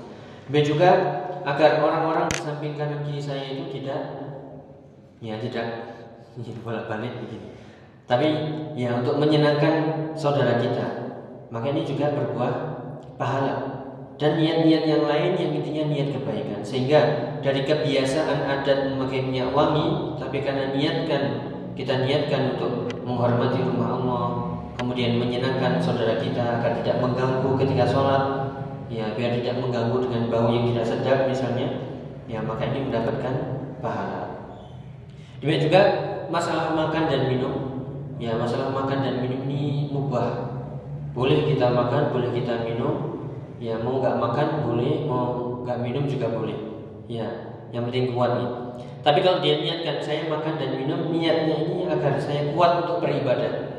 [0.45, 0.89] Dan juga
[1.41, 3.99] agar orang-orang di samping kanan kiri saya itu tidak
[5.17, 5.65] ya tidak
[6.65, 7.49] bolak-balik begini.
[8.05, 8.27] Tapi
[8.77, 11.17] ya untuk menyenangkan saudara kita,
[11.49, 12.53] maka ini juga berbuah
[13.17, 13.72] pahala
[14.21, 16.61] dan niat-niat yang lain yang intinya niat kebaikan.
[16.61, 16.99] Sehingga
[17.41, 21.23] dari kebiasaan adat memakai minyak wangi tapi karena niatkan
[21.73, 24.25] kita niatkan untuk menghormati rumah Allah
[24.77, 28.23] kemudian menyenangkan saudara kita agar tidak mengganggu ketika sholat
[28.87, 31.67] ya biar tidak mengganggu dengan bau yang tidak sedap misalnya
[32.29, 33.33] ya maka ini mendapatkan
[33.83, 34.21] pahala.
[35.43, 35.81] Demikian juga
[36.31, 37.55] masalah makan dan minum.
[38.21, 40.55] Ya masalah makan dan minum ini mubah.
[41.11, 43.12] Boleh kita makan boleh kita minum
[43.63, 46.59] ya mau nggak makan boleh mau nggak minum juga boleh.
[47.07, 48.49] Ya yang penting kuat nih.
[48.99, 53.71] Tapi kalau dia niatkan saya makan dan minum niatnya ini agar saya kuat untuk beribadah.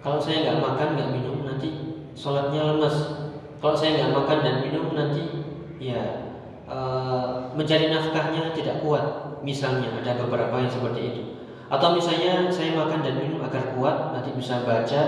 [0.00, 2.96] Kalau saya nggak makan nggak minum nanti sholatnya lemas.
[3.60, 5.24] Kalau saya nggak makan dan minum nanti
[5.76, 6.32] ya
[6.64, 6.78] e,
[7.52, 9.36] mencari nafkahnya tidak kuat.
[9.44, 11.22] Misalnya ada beberapa yang seperti itu.
[11.68, 15.02] Atau misalnya saya makan dan minum agar kuat nanti bisa baca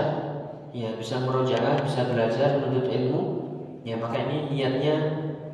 [0.73, 3.42] ya bisa merojaah bisa belajar menuntut ilmu
[3.83, 4.95] ya maka ini niatnya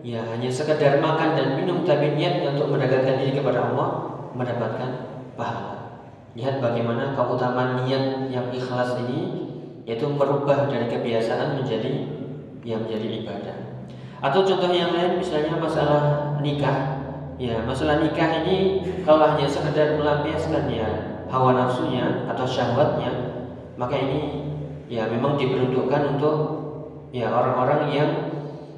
[0.06, 3.89] ya hanya sekedar makan dan minum tapi niatnya untuk mendekatkan diri kepada Allah
[4.38, 4.89] mendapatkan
[5.34, 6.06] pahala.
[6.38, 9.50] Lihat bagaimana keutamaan niat yang ikhlas ini
[9.89, 12.06] yaitu merubah dari kebiasaan menjadi
[12.62, 13.58] yang menjadi ibadah.
[14.22, 17.02] Atau contoh yang lain misalnya masalah nikah.
[17.39, 23.10] Ya, masalah nikah ini kalau hanya sekedar melampiaskan ya hawa nafsunya atau syahwatnya,
[23.80, 24.44] maka ini
[24.92, 26.59] ya memang diperuntukkan untuk
[27.10, 28.10] ya orang-orang yang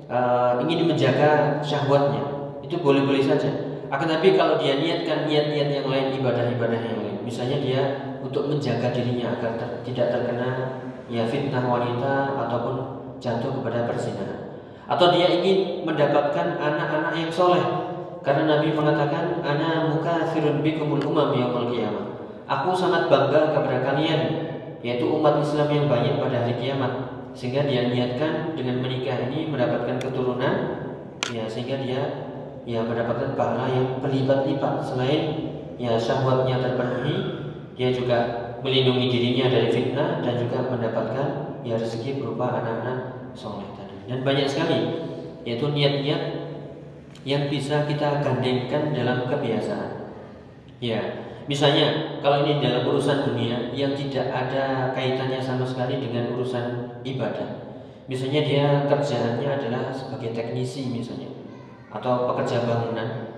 [0.08, 2.24] uh, ingin menjaga syahwatnya.
[2.64, 3.50] Itu boleh-boleh saja.
[3.92, 7.18] Akan tapi kalau dia niatkan niat-niat yang lain ibadah-ibadah yang lain.
[7.28, 7.82] Misalnya dia
[8.24, 10.80] untuk menjaga dirinya agar ter, tidak terkena
[11.12, 12.76] ya fitnah wanita ataupun
[13.20, 14.64] jatuh kepada perzinahan.
[14.88, 17.64] Atau dia ingin mendapatkan anak-anak yang soleh.
[18.22, 22.16] Karena Nabi mengatakan ana muka firun bikumul umam yaumul qiyamah.
[22.48, 27.88] Aku sangat bangga kepada kalian yaitu umat Islam yang banyak pada hari kiamat sehingga dia
[27.88, 30.56] niatkan dengan menikah ini mendapatkan keturunan.
[31.32, 32.02] Ya sehingga dia
[32.68, 34.74] ya mendapatkan pahala yang berlipat-lipat.
[34.84, 35.22] Selain
[35.80, 37.16] ya syahwatnya terpenuhi
[37.80, 38.18] dia juga
[38.62, 41.28] melindungi dirinya dari fitnah dan juga mendapatkan
[41.66, 43.96] ya rezeki berupa anak-anak soleh tadi.
[44.12, 44.80] Dan banyak sekali
[45.42, 46.22] yaitu niat-niat
[47.26, 50.14] yang bisa kita gandengkan dalam kebiasaan.
[50.82, 56.91] Ya Misalnya, kalau ini dalam urusan dunia yang tidak ada kaitannya sama sekali dengan urusan
[57.06, 57.74] ibadah.
[58.10, 61.32] Misalnya dia kerjaannya adalah sebagai teknisi misalnya
[61.92, 63.34] atau pekerja bangunan.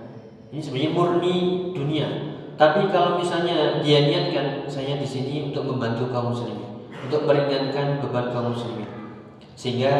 [0.54, 1.36] Ini sebenarnya murni
[1.74, 2.08] dunia.
[2.54, 8.30] Tapi kalau misalnya dia niatkan saya di sini untuk membantu kaum muslimin, untuk meringankan beban
[8.30, 8.86] kaum muslimin.
[9.58, 9.92] Sehingga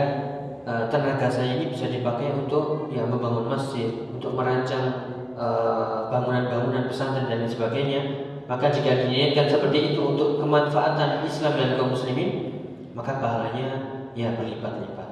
[0.62, 7.26] uh, tenaga saya ini bisa dipakai untuk ya membangun masjid, untuk merancang Eh, bangunan-bangunan pesantren
[7.26, 12.53] dan sebagainya maka jika diniatkan seperti itu untuk kemanfaatan Islam dan kaum muslimin
[12.94, 13.68] maka pahalanya
[14.14, 15.08] ya berlipat-lipat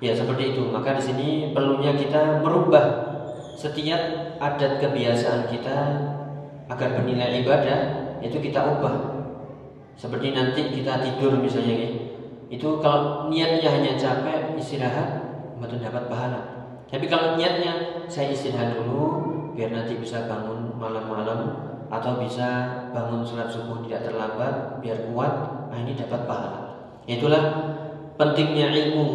[0.00, 3.14] ya seperti itu maka di sini perlunya kita merubah
[3.54, 5.76] setiap adat kebiasaan kita
[6.66, 7.80] agar bernilai ibadah
[8.24, 9.14] itu kita ubah
[9.94, 12.02] seperti nanti kita tidur misalnya
[12.52, 15.26] Itu kalau niatnya hanya capek istirahat,
[15.58, 16.40] betul dapat pahala.
[16.86, 21.50] Tapi kalau niatnya saya istirahat dulu biar nanti bisa bangun malam-malam
[21.90, 25.32] atau bisa bangun sholat subuh tidak terlambat biar kuat,
[25.72, 26.63] nah ini dapat pahala.
[27.04, 27.44] Itulah
[28.16, 29.06] pentingnya ilmu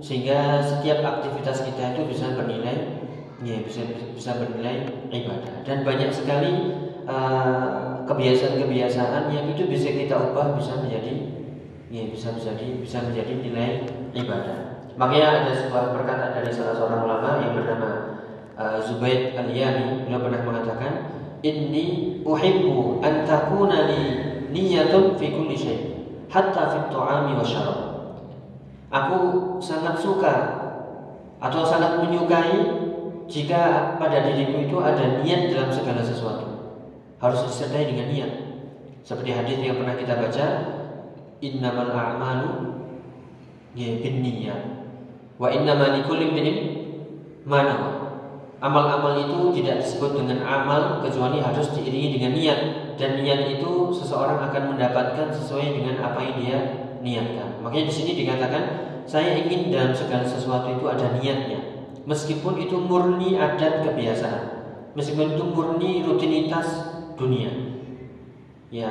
[0.00, 3.04] sehingga setiap aktivitas kita itu bisa bernilai
[3.44, 3.84] ya bisa
[4.16, 5.64] bisa bernilai ibadah.
[5.64, 6.72] Dan banyak sekali
[7.04, 11.32] uh, kebiasaan-kebiasaan yang itu bisa kita ubah bisa menjadi
[11.92, 13.70] ya bisa menjadi bisa menjadi nilai
[14.16, 14.58] ibadah.
[14.94, 17.90] Makanya ada sebuah perkataan dari salah seorang ulama yang bernama
[18.56, 20.06] uh, Zubaid Al-Yami.
[20.06, 20.92] Beliau pernah mengatakan
[21.44, 24.02] inni uhibbu an takuna li
[24.48, 25.93] niyatun fi kulli syai
[26.34, 27.78] hatta fi ta'ami wa syarab.
[28.90, 29.18] Aku
[29.62, 30.34] sangat suka
[31.38, 32.58] atau sangat menyukai
[33.30, 36.46] jika pada dirimu itu ada niat dalam segala sesuatu.
[37.22, 38.32] Harus disertai dengan niat.
[39.06, 40.46] Seperti hadis yang pernah kita baca
[41.38, 42.50] innamal a'malu
[43.74, 44.62] ya binniyat
[45.36, 46.30] wa innamal likulli
[47.42, 48.03] mana
[48.64, 52.60] amal-amal itu tidak disebut dengan amal kecuali harus diiringi dengan niat
[52.96, 56.58] dan niat itu seseorang akan mendapatkan sesuai dengan apa yang dia
[57.04, 58.64] niatkan makanya di sini dikatakan
[59.04, 61.74] saya ingin dalam segala sesuatu itu ada niatnya
[62.04, 64.42] meskipun itu murni adat kebiasaan,
[64.92, 66.68] meskipun itu murni rutinitas
[67.16, 67.50] dunia.
[68.68, 68.90] Ya,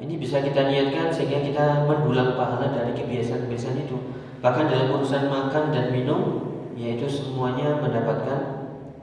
[0.00, 3.96] ini bisa kita niatkan sehingga kita mendulang pahala dari kebiasaan-kebiasaan itu.
[4.40, 8.59] Bahkan dalam urusan makan dan minum, yaitu semuanya mendapatkan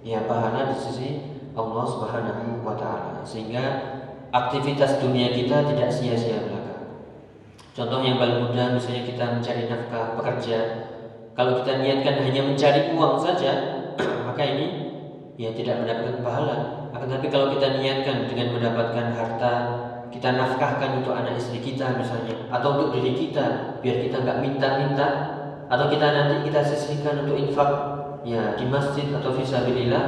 [0.08, 1.10] ya pahala di sisi
[1.52, 3.20] Allah Subhanahu wa taala.
[3.28, 3.63] Sehingga
[4.32, 6.76] aktivitas dunia kita tidak sia-sia belaka.
[7.76, 10.60] Contoh yang paling mudah misalnya kita mencari nafkah, bekerja,
[11.36, 13.52] kalau kita niatkan hanya mencari uang saja,
[14.32, 14.65] maka ini
[15.38, 16.58] ya tidak mendapatkan pahala.
[16.96, 19.54] Akan tapi kalau kita niatkan dengan mendapatkan harta,
[20.10, 25.08] kita nafkahkan untuk anak istri kita misalnya, atau untuk diri kita, biar kita nggak minta-minta,
[25.67, 30.06] atau kita nanti kita sisihkan untuk infak ya di masjid atau visabilillah,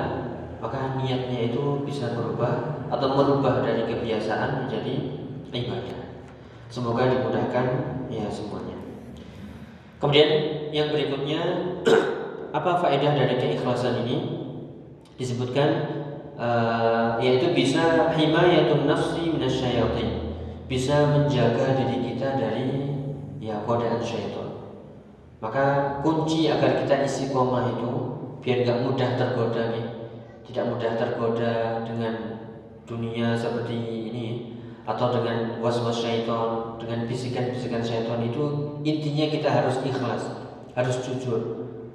[0.64, 4.94] maka niatnya itu bisa berubah atau merubah dari kebiasaan menjadi
[5.54, 6.00] ibadah.
[6.70, 7.66] Semoga dimudahkan
[8.14, 8.78] ya semuanya.
[10.00, 10.30] Kemudian
[10.72, 11.42] yang berikutnya
[12.58, 14.18] apa faedah dari keikhlasan ini?
[15.20, 15.70] Disebutkan
[16.40, 20.40] uh, yaitu bisa himayatun nafsi minasyayatin.
[20.72, 22.96] Bisa menjaga diri kita dari
[23.44, 24.39] ya godaan syaitan.
[25.40, 27.92] Maka kunci agar kita isi koma itu
[28.44, 29.88] biar gak mudah tergoda nih.
[30.44, 32.44] Tidak mudah tergoda dengan
[32.84, 33.76] dunia seperti
[34.12, 34.28] ini
[34.84, 38.44] atau dengan was-was syaitan, dengan bisikan-bisikan syaitan itu
[38.82, 40.24] intinya kita harus ikhlas,
[40.74, 41.42] harus jujur,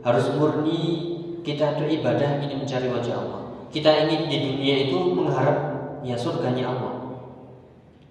[0.06, 3.42] harus murni kita itu ibadah ini mencari wajah Allah.
[3.74, 5.58] Kita ingin di dunia itu mengharap
[6.06, 6.94] ya surganya Allah.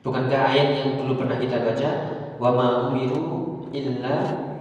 [0.03, 1.89] Bukankah ayat yang dulu pernah kita baca,
[2.35, 4.51] wa ma umiru illa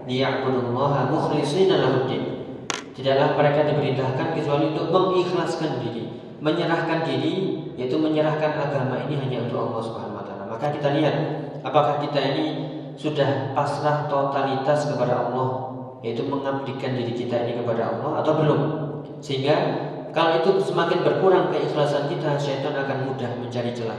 [2.93, 6.05] Tidaklah mereka diperintahkan kecuali untuk mengikhlaskan diri,
[6.45, 7.35] menyerahkan diri,
[7.75, 10.13] yaitu menyerahkan agama ini hanya untuk Allah Subhanahu
[10.63, 11.17] maka kita lihat
[11.67, 12.47] apakah kita ini
[12.95, 15.75] sudah pasrah totalitas kepada Allah
[16.07, 18.61] yaitu mengabdikan diri kita ini kepada Allah atau belum?
[19.19, 19.57] Sehingga
[20.15, 23.99] kalau itu semakin berkurang keikhlasan kita syaitan akan mudah mencari celah.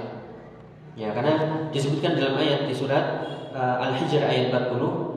[0.96, 5.13] Ya karena disebutkan dalam ayat di surat uh, Al-Hijr ayat 40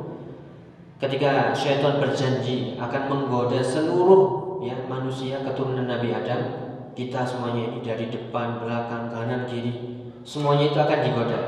[0.96, 8.09] ketika syaitan berjanji akan menggoda seluruh ya manusia keturunan Nabi Adam kita semuanya ini dari
[8.09, 11.40] depan belakang kanan kiri semuanya itu akan digoda.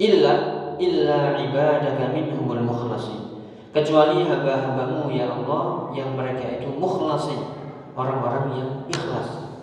[0.00, 0.32] Illa
[0.80, 3.44] illa ibadaka minhumul mukhlasin.
[3.70, 7.52] Kecuali hamba-hambamu ya Allah yang mereka itu mukhlasin.
[7.94, 9.54] Orang-orang yang ikhlas.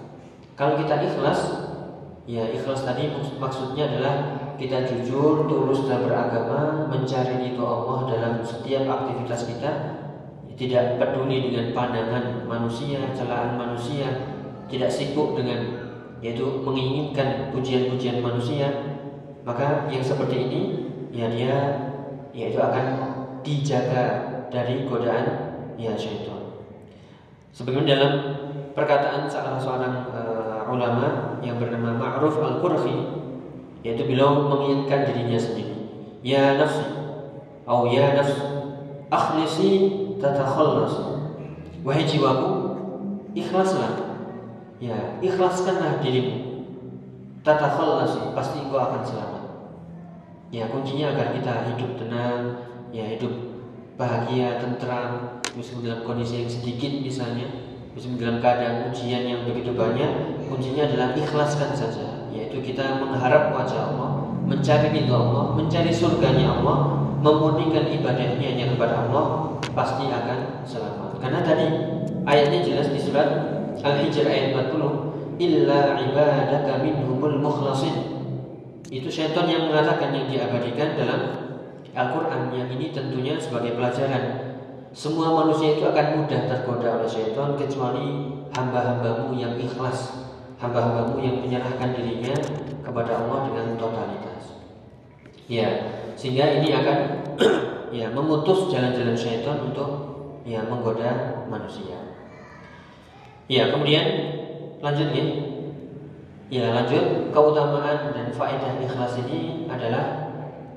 [0.56, 1.40] Kalau kita ikhlas
[2.30, 8.88] ya ikhlas tadi maksudnya adalah kita jujur tulus dalam beragama mencari ridho Allah dalam setiap
[8.88, 9.72] aktivitas kita
[10.56, 14.08] tidak peduli dengan pandangan manusia celaan manusia
[14.72, 18.70] tidak sibuk dengan yaitu menginginkan pujian-pujian manusia
[19.42, 20.62] maka yang seperti ini
[21.10, 21.58] ya dia
[22.32, 22.86] yaitu akan
[23.42, 24.04] dijaga
[24.54, 25.26] dari godaan
[25.76, 26.62] ya syaitan.
[27.52, 28.14] Sebagaimana dalam
[28.72, 33.21] perkataan salah seorang uh, ulama yang bernama Ma'ruf Al-Qurfi
[33.82, 35.74] yaitu beliau menginginkan dirinya sendiri.
[36.22, 36.86] Ya nafsi
[37.66, 38.34] atau ya nafs
[39.10, 39.70] akhlisi
[40.22, 40.94] tatakhallas
[41.82, 42.78] wahai jiwaku
[43.34, 44.12] ikhlaslah.
[44.82, 46.66] Ya ikhlaskanlah dirimu.
[47.42, 49.44] Tata khalasi pasti engkau akan selamat.
[50.54, 52.42] Ya kuncinya agar kita hidup tenang
[52.94, 53.34] ya hidup
[53.98, 55.42] bahagia tentram.
[55.58, 57.50] Meskipun dalam kondisi yang sedikit misalnya
[57.92, 63.94] meskipun dalam keadaan ujian yang begitu banyak kuncinya adalah ikhlaskan saja yaitu kita mengharap wajah
[63.94, 71.22] Allah mencari ridho Allah mencari surganya Allah memurnikan ibadahnya hanya kepada Allah pasti akan selamat.
[71.22, 71.66] Karena tadi
[72.26, 73.30] ayatnya jelas di surat
[73.82, 77.94] Al-Hijr ayat 40, illa ibadaka minhumul mukhlasin.
[78.92, 81.22] Itu syaitan yang mengatakan yang diabadikan dalam
[81.96, 84.52] Al-Quran yang ini tentunya sebagai pelajaran
[84.92, 90.21] semua manusia itu akan mudah tergoda oleh syaitan kecuali hamba-hambamu yang ikhlas
[90.62, 92.38] hamba-hambamu yang menyerahkan dirinya
[92.86, 94.62] kepada Allah dengan totalitas.
[95.50, 95.68] Ya
[96.14, 96.98] sehingga ini akan
[97.98, 99.90] ya memutus jalan-jalan syaitan untuk
[100.46, 101.98] ya menggoda manusia.
[103.50, 104.06] Ya kemudian
[104.80, 105.26] lanjut ya
[106.54, 107.34] ya lanjut.
[107.34, 110.30] Keutamaan dan faedah ikhlas ini adalah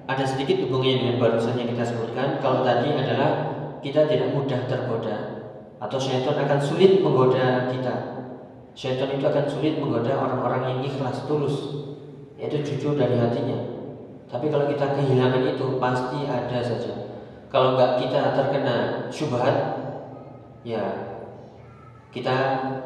[0.09, 2.41] ada sedikit hubungannya dengan barusan yang kita sebutkan.
[2.41, 3.53] Kalau tadi adalah
[3.85, 5.17] kita tidak mudah tergoda
[5.77, 8.14] atau syaitan akan sulit menggoda kita.
[8.75, 11.55] Syaitan itu akan sulit menggoda orang-orang yang ikhlas tulus,
[12.35, 13.55] yaitu jujur dari hatinya.
[14.27, 16.93] Tapi kalau kita kehilangan itu pasti ada saja.
[17.55, 19.57] Kalau nggak kita terkena syubhat,
[20.67, 20.83] ya
[22.11, 22.37] kita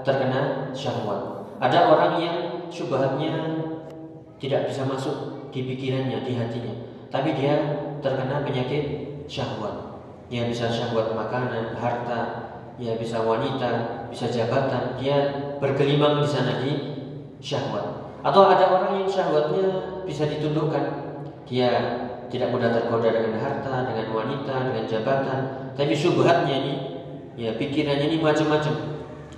[0.05, 1.49] terkena syahwat.
[1.57, 2.37] Ada orang yang
[2.69, 3.33] syubhatnya
[4.37, 6.75] tidak bisa masuk di pikirannya, di hatinya,
[7.09, 7.57] tapi dia
[8.05, 8.85] terkena penyakit
[9.25, 9.89] syahwat
[10.29, 12.21] ya bisa syahwat makanan, harta,
[12.77, 15.17] ya bisa wanita, bisa jabatan, dia
[15.61, 16.73] bergelimang di sana di
[17.41, 18.11] syahwat.
[18.25, 19.67] Atau ada orang yang syahwatnya
[20.05, 20.85] bisa ditundukkan,
[21.49, 21.71] dia
[22.29, 25.41] tidak mudah tergoda dengan harta, dengan wanita, dengan jabatan,
[25.73, 26.75] tapi syubhatnya ini,
[27.39, 28.75] ya pikirannya ini macam-macam,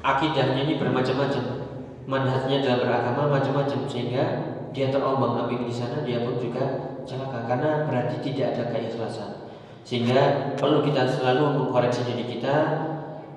[0.00, 1.44] akidahnya ini bermacam-macam,
[2.08, 3.86] manhajnya dalam beragama macam-macam.
[3.86, 4.24] Sehingga
[4.74, 7.46] dia terombang ambing di sana dia pun juga celaka.
[7.46, 9.30] Karena berarti tidak ada keikhlasan.
[9.84, 12.54] Sehingga perlu kita selalu mengkoreksi diri kita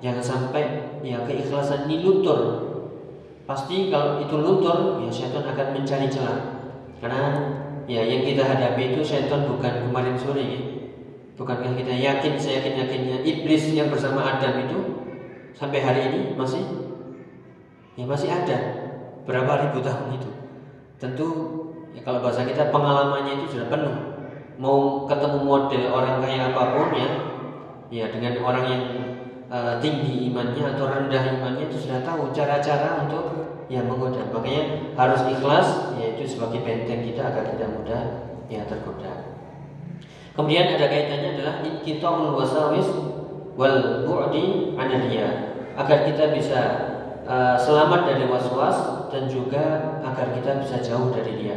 [0.04, 0.64] jangan sampai
[1.00, 2.40] ya keikhlasan ini luntur.
[3.48, 6.60] Pasti kalau itu luntur ya setan akan mencari celah.
[7.00, 7.24] Karena
[7.88, 10.60] ya yang kita hadapi itu setan bukan kemarin sore ya.
[11.40, 14.78] Bukankah kita yakin saya yakin yakinnya iblis yang bersama Adam itu
[15.56, 16.62] sampai hari ini masih
[17.96, 18.58] ya masih ada
[19.24, 20.30] berapa ribu tahun itu.
[21.00, 21.28] Tentu
[21.96, 23.96] ya kalau bahasa kita pengalamannya itu sudah penuh
[24.54, 27.08] mau ketemu model orang kaya apa pun ya
[27.90, 28.82] ya dengan orang yang
[29.54, 33.24] uh, tinggi imannya atau rendah imannya itu sudah tahu cara-cara untuk
[33.70, 38.02] ya menggoda makanya harus ikhlas yaitu sebagai benteng kita agar tidak mudah
[38.50, 39.38] ya tergoda
[40.34, 42.90] kemudian ada kaitannya adalah inqitaul wasawis
[43.54, 46.60] wal bu'di anilya agar kita bisa
[47.22, 51.56] uh, selamat dari was-was dan juga agar kita bisa jauh dari dia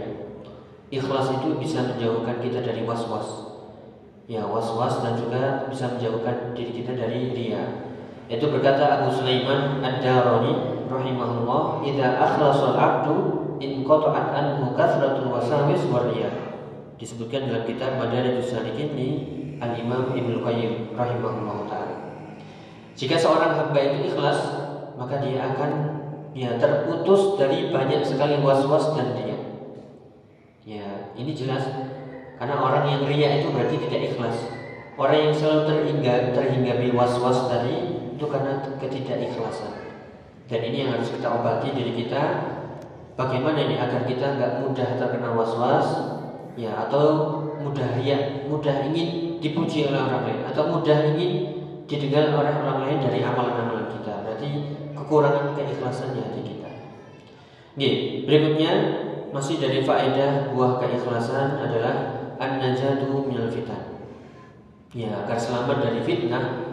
[0.88, 3.60] Ikhlas itu bisa menjauhkan kita dari was-was.
[4.24, 7.87] Ya, was-was dan juga bisa menjauhkan diri kita dari ria.
[8.28, 13.16] Itu berkata Abu Sulaiman Ad-Darani rahimahullah, "Idza akhlasa al-'abdu
[13.64, 16.28] in qata'at anhu kathratul wasawis wa riya."
[17.00, 19.10] Disebutkan dalam kitab Madarijus Salikin di
[19.64, 21.96] Al-Imam Ibnu Qayyim rahimahullah taala.
[22.98, 24.40] Jika seorang hamba itu ikhlas,
[25.00, 25.72] maka dia akan
[26.36, 29.38] ya terputus dari banyak sekali was-was dan dia
[30.68, 31.64] Ya, ini jelas
[32.36, 34.36] karena orang yang ria itu berarti tidak ikhlas.
[35.00, 39.94] Orang yang selalu terhingga terhinggapi was-was tadi itu karena ketidakikhlasan.
[40.50, 42.24] Dan ini yang harus kita obati diri kita.
[43.14, 45.88] Bagaimana ini agar kita nggak mudah terkena was-was,
[46.58, 47.06] ya atau
[47.62, 51.32] mudah ria, mudah ingin dipuji oleh orang lain, atau mudah ingin
[51.86, 54.22] didengar oleh orang lain dari amalan-amalan kita.
[54.22, 54.50] Berarti
[54.94, 56.72] kekurangan keikhlasan di hati kita.
[57.78, 57.90] Oke,
[58.26, 58.72] berikutnya
[59.34, 63.50] masih dari faedah buah keikhlasan adalah an-najatu minal.
[64.98, 66.67] Ya, agar selamat dari fitnah.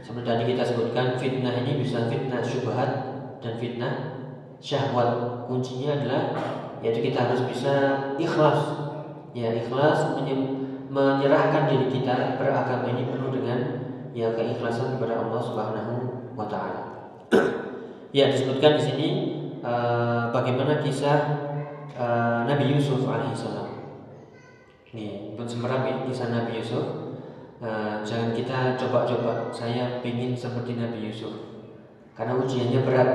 [0.00, 2.90] Seperti tadi kita sebutkan fitnah ini bisa fitnah syubhat
[3.44, 3.92] dan fitnah
[4.60, 5.44] syahwat.
[5.48, 6.22] Kuncinya adalah
[6.80, 7.72] yaitu kita harus bisa
[8.16, 8.60] ikhlas.
[9.36, 10.18] Ya, ikhlas
[10.90, 13.58] menyerahkan diri kita beragama ini penuh dengan
[14.10, 15.92] ya keikhlasan kepada Allah Subhanahu
[16.34, 16.82] wa taala.
[18.16, 19.08] ya, disebutkan di sini
[19.62, 21.18] uh, bagaimana kisah
[21.94, 23.70] uh, Nabi Yusuf alaihissalam.
[24.90, 26.99] Nih, untuk semerap kisah Nabi Yusuf.
[27.60, 29.52] Uh, jangan kita coba-coba.
[29.52, 31.60] Saya ingin seperti Nabi Yusuf,
[32.16, 33.10] karena ujiannya berat.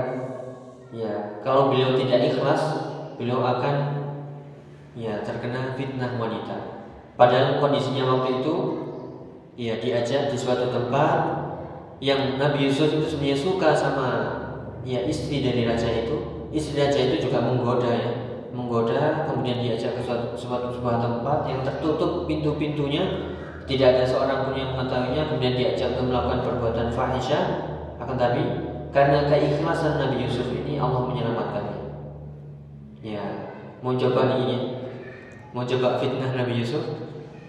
[0.93, 2.61] Ya, kalau beliau tidak ikhlas,
[3.17, 3.75] beliau akan
[4.93, 6.85] ya terkena fitnah wanita.
[7.17, 8.55] Padahal kondisinya waktu itu
[9.57, 11.41] ya diajak di suatu tempat
[12.03, 14.09] yang Nabi Yusuf itu sebenarnya suka sama
[14.85, 16.47] ya istri dari raja itu.
[16.53, 18.09] Istri raja itu juga menggoda ya
[18.55, 23.34] menggoda kemudian diajak ke suatu, suatu sebuah tempat yang tertutup pintu-pintunya
[23.65, 27.45] tidak ada seorang pun yang mengetahuinya kemudian diajak untuk melakukan perbuatan fahisyah
[27.97, 28.43] akan tapi
[28.93, 31.77] karena keikhlasan Nabi Yusuf ini Allah menyelamatkannya
[33.01, 33.25] ya
[33.81, 34.57] mau coba ini
[35.51, 37.05] mau coba fitnah Nabi Yusuf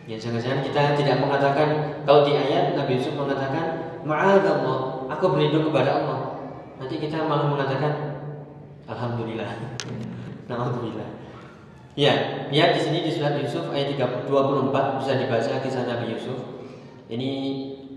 [0.07, 5.99] Ya jangan-jangan kita tidak mengatakan kalau di ayat Nabi Yusuf mengatakan ma'adallah, aku berlindung kepada
[5.99, 6.19] Allah.
[6.79, 7.93] Nanti kita malah mengatakan
[8.87, 9.51] alhamdulillah.
[10.47, 11.26] Alhamdulillah.
[11.97, 12.13] Ya,
[12.53, 14.29] lihat di sini di surat Yusuf ayat 24
[15.01, 16.37] bisa dibaca kisah Nabi Yusuf.
[17.09, 17.33] Ini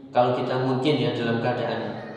[0.07, 2.15] kalau kita mungkin ya dalam keadaan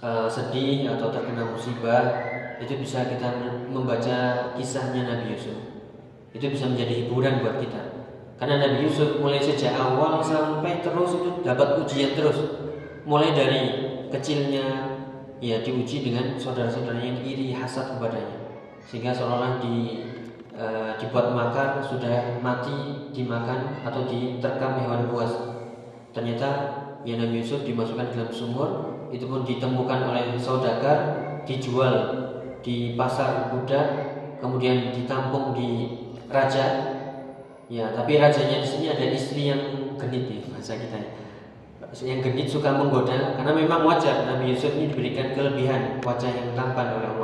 [0.00, 2.16] uh, sedih atau terkena musibah
[2.64, 3.28] itu bisa kita
[3.68, 5.84] membaca kisahnya Nabi Yusuf.
[6.32, 8.08] Itu bisa menjadi hiburan buat kita.
[8.40, 12.40] Karena Nabi Yusuf mulai sejak awal sampai terus itu dapat ujian terus.
[13.04, 13.62] Mulai dari
[14.08, 14.96] kecilnya
[15.44, 18.48] ya diuji dengan saudara-saudaranya yang iri hasad kepadanya.
[18.88, 20.08] Sehingga seolah-olah di
[20.52, 20.66] e,
[21.00, 25.32] dibuat makar sudah mati dimakan atau diterkam hewan buas.
[26.12, 26.48] Ternyata
[27.02, 28.70] ya Nabi Yusuf dimasukkan dalam sumur
[29.12, 30.98] itu pun ditemukan oleh saudagar
[31.44, 32.22] dijual
[32.62, 33.86] di pasar budak
[34.38, 35.98] kemudian ditampung di
[36.30, 36.92] raja
[37.72, 40.98] Ya, tapi rajanya di sini ada istri yang genit nih bahasa kita.
[42.04, 47.00] Yang genit suka menggoda karena memang wajar Nabi Yusuf ini diberikan kelebihan wajah yang tampan
[47.00, 47.21] oleh Allah.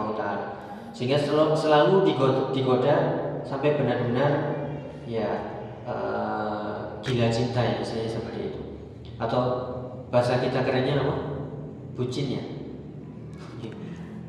[0.99, 2.97] Sehingga selalu, selalu digoda, digoda
[3.47, 4.59] sampai benar-benar
[5.07, 5.31] ya
[5.87, 8.61] uh, gila cinta ya saya seperti itu.
[9.15, 9.43] Atau
[10.11, 11.15] bahasa kita kerennya apa?
[11.95, 12.43] Bucin ya.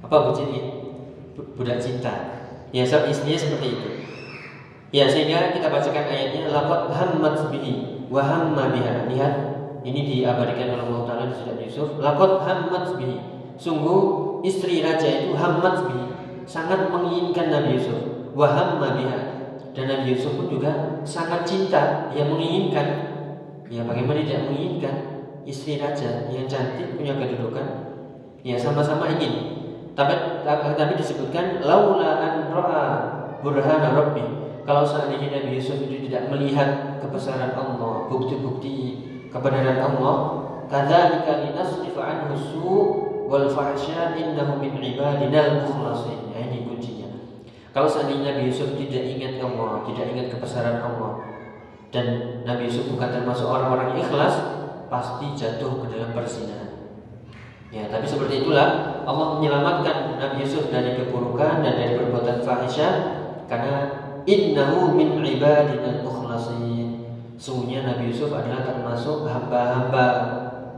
[0.05, 0.63] Apa bucin ya?
[1.57, 2.13] Budak cinta.
[2.69, 3.89] Ya, istrinya seperti itu.
[4.93, 8.77] Ya sehingga kita bacakan ayatnya laqad hammat bihi wa hamma.
[9.09, 9.33] Lihat
[9.81, 11.97] ini diabadikan oleh Allah Taala di Yusuf.
[11.97, 13.17] Laqad hammat bihi.
[13.57, 14.01] Sungguh
[14.45, 16.08] istri raja itu hammat bihi,
[16.45, 18.31] sangat menginginkan Nabi Yusuf.
[18.35, 19.19] Wa hamma biha.
[19.73, 22.87] Dan Nabi Yusuf pun juga sangat cinta, yang menginginkan.
[23.69, 24.95] Ya bagaimana tidak menginginkan
[25.45, 27.67] istri raja yang cantik punya kedudukan?
[28.41, 29.61] Ya sama-sama ingin.
[29.93, 32.85] Tapi tapi disebutkan laula an ra'a
[33.43, 39.01] burhana rabbi kalau seandainya Nabi Yusuf itu tidak melihat kebesaran Allah, bukti-bukti
[39.33, 40.17] kebenaran Allah,
[40.69, 42.85] kadzalika linasrifa anhu su'
[43.25, 46.28] wal fahsya innahu min ibadina al-mukhlasin.
[46.39, 47.09] Ya, ini kuncinya.
[47.75, 51.19] Kalau seandainya Nabi Yusuf tidak ingat Allah, tidak ingat kebesaran Allah,
[51.91, 52.05] dan
[52.47, 54.39] Nabi Yusuf bukan termasuk orang-orang ikhlas,
[54.87, 56.71] pasti jatuh ke dalam persinahan.
[57.69, 62.93] Ya, tapi seperti itulah Allah menyelamatkan Nabi Yusuf dari keburukan dan dari perbuatan fahisyah
[63.45, 63.77] karena
[64.25, 67.05] innahu min ibadina mukhlasin
[67.37, 70.05] sungguhnya Nabi Yusuf adalah termasuk hamba-hamba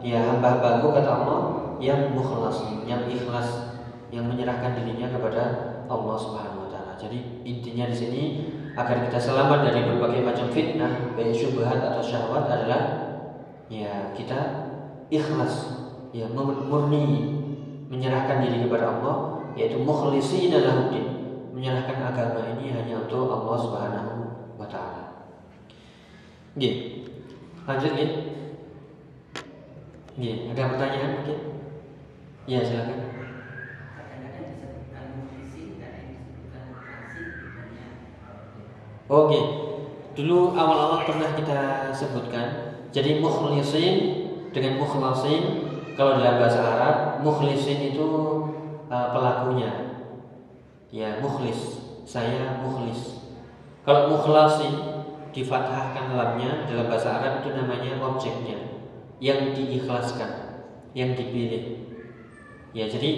[0.03, 1.39] ya hamba-hambaku kata Allah
[1.79, 3.70] yang mukhlas yang ikhlas
[4.11, 5.43] yang menyerahkan dirinya kepada
[5.87, 6.93] Allah Subhanahu wa taala.
[6.99, 8.23] Jadi intinya di sini
[8.75, 12.81] agar kita selamat dari berbagai macam fitnah, baik syubhat atau syahwat adalah
[13.71, 14.67] ya kita
[15.07, 17.39] ikhlas, ya murni
[17.87, 19.15] menyerahkan diri kepada Allah
[19.55, 21.11] yaitu mukhlisina lahuddin
[21.51, 24.11] menyerahkan agama ini hanya untuk Allah Subhanahu
[24.55, 25.31] wa taala.
[26.55, 27.07] Nggih.
[27.67, 28.11] Lanjut nggih.
[30.19, 31.39] Nggih, ada pertanyaan mungkin?
[32.43, 33.10] Ya, silakan.
[39.11, 39.39] Oke.
[40.15, 43.95] Dulu awal-awal pernah kita sebutkan jadi mukhlisin
[44.55, 45.67] dengan mukhlasin
[45.99, 48.07] kalau dalam bahasa Arab mukhlisin itu
[48.87, 49.99] uh, pelakunya.
[50.95, 51.83] Ya mukhlis.
[52.07, 53.19] Saya mukhlis.
[53.83, 54.67] Kalau mukhlasi
[55.35, 58.79] difathahkan lamnya dalam bahasa Arab itu namanya objeknya
[59.19, 60.63] yang diikhlaskan
[60.95, 61.83] yang dipilih.
[62.71, 63.11] Ya jadi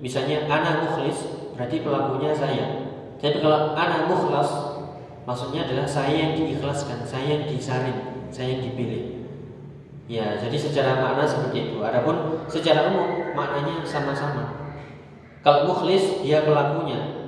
[0.00, 2.66] misalnya anak mukhlis berarti pelakunya saya.
[3.20, 4.73] Tapi kalau anak mukhlas
[5.24, 9.24] maksudnya adalah saya yang diikhlaskan saya yang disaring saya yang dipilih
[10.08, 14.64] ya jadi secara makna seperti itu adapun secara umum maknanya sama-sama
[15.44, 17.20] kalau mukhlis dia pelakunya.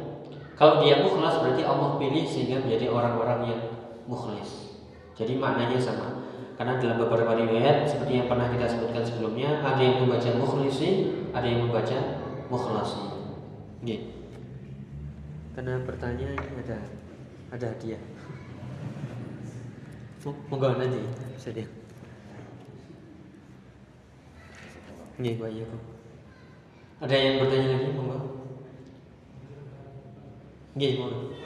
[0.57, 3.61] Kalau dia mukhlas berarti Allah pilih sehingga menjadi orang-orang yang
[4.09, 4.81] mukhlis.
[5.13, 6.25] Jadi maknanya sama.
[6.57, 11.45] Karena dalam beberapa riwayat seperti yang pernah kita sebutkan sebelumnya, ada yang membaca mukhlisi, ada
[11.45, 13.05] yang membaca mukhlasi.
[13.85, 13.97] Oke.
[15.53, 16.96] Karena pertanyaan ada
[17.57, 18.03] ada hadiah.
[20.53, 21.01] Monggo nanti
[21.35, 21.67] bisa dia.
[25.17, 25.79] Nggih, Pak Yoko.
[27.01, 28.19] Ada yang bertanya lagi, monggo?
[30.77, 31.37] Nggih, monggo.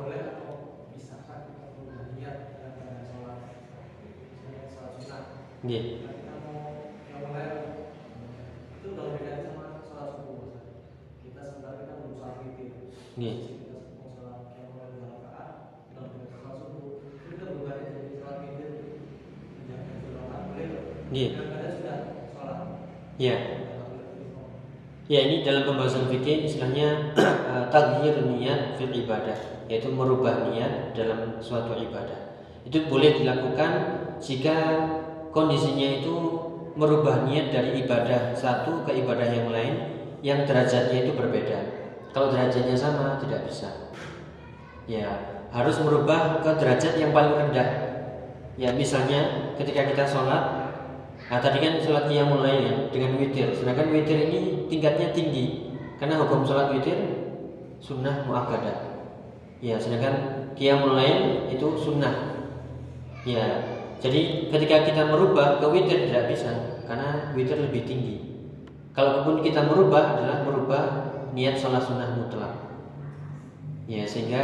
[0.00, 1.60] boleh atau misalkan
[2.16, 3.38] niat dalam sholat
[4.72, 5.22] sholat sunnah.
[5.60, 6.00] Nggih.
[6.00, 7.48] Kita mau yang mulai
[8.80, 10.56] itu udah beda sama sholat subuh.
[11.20, 12.68] Kita sebentar kita belum sholat witir.
[13.20, 13.36] Nggih.
[13.44, 15.48] Kita mau sholat yang mulai dua rakaat,
[15.92, 16.88] udah beda sholat subuh.
[17.28, 18.70] Kita belum ada jadi sholat witir.
[19.68, 20.68] Jangan sholat boleh.
[21.12, 21.28] Nggih.
[21.36, 21.98] Kadang sudah
[22.32, 22.58] sholat.
[23.20, 23.36] Iya.
[25.10, 27.10] Ya ini dalam pembahasan fikih istilahnya
[27.50, 29.34] uh, taghyir niat fil ibadah
[29.66, 32.38] yaitu merubah niat dalam suatu ibadah.
[32.62, 33.70] Itu boleh dilakukan
[34.22, 34.86] jika
[35.34, 36.14] kondisinya itu
[36.78, 39.74] merubah niat dari ibadah satu ke ibadah yang lain
[40.22, 41.58] yang derajatnya itu berbeda.
[42.14, 43.90] Kalau derajatnya sama tidak bisa.
[44.86, 45.10] Ya,
[45.50, 47.70] harus merubah ke derajat yang paling rendah.
[48.54, 50.59] Ya, misalnya ketika kita sholat,
[51.30, 53.54] nah tadi kan sholat mulai ya dengan witir.
[53.54, 55.70] Sedangkan witir ini tingkatnya tinggi
[56.02, 56.98] karena hukum sholat witir
[57.78, 58.90] sunnah muakkadah.
[59.62, 62.34] Ya, sedangkan qiyamul lain itu sunnah.
[63.22, 63.62] Ya,
[64.02, 68.16] jadi ketika kita merubah ke witir tidak bisa karena witir lebih tinggi.
[68.90, 70.82] Kalaupun kita merubah adalah merubah
[71.30, 72.58] niat sholat sunnah mutlak.
[73.86, 74.42] Ya, sehingga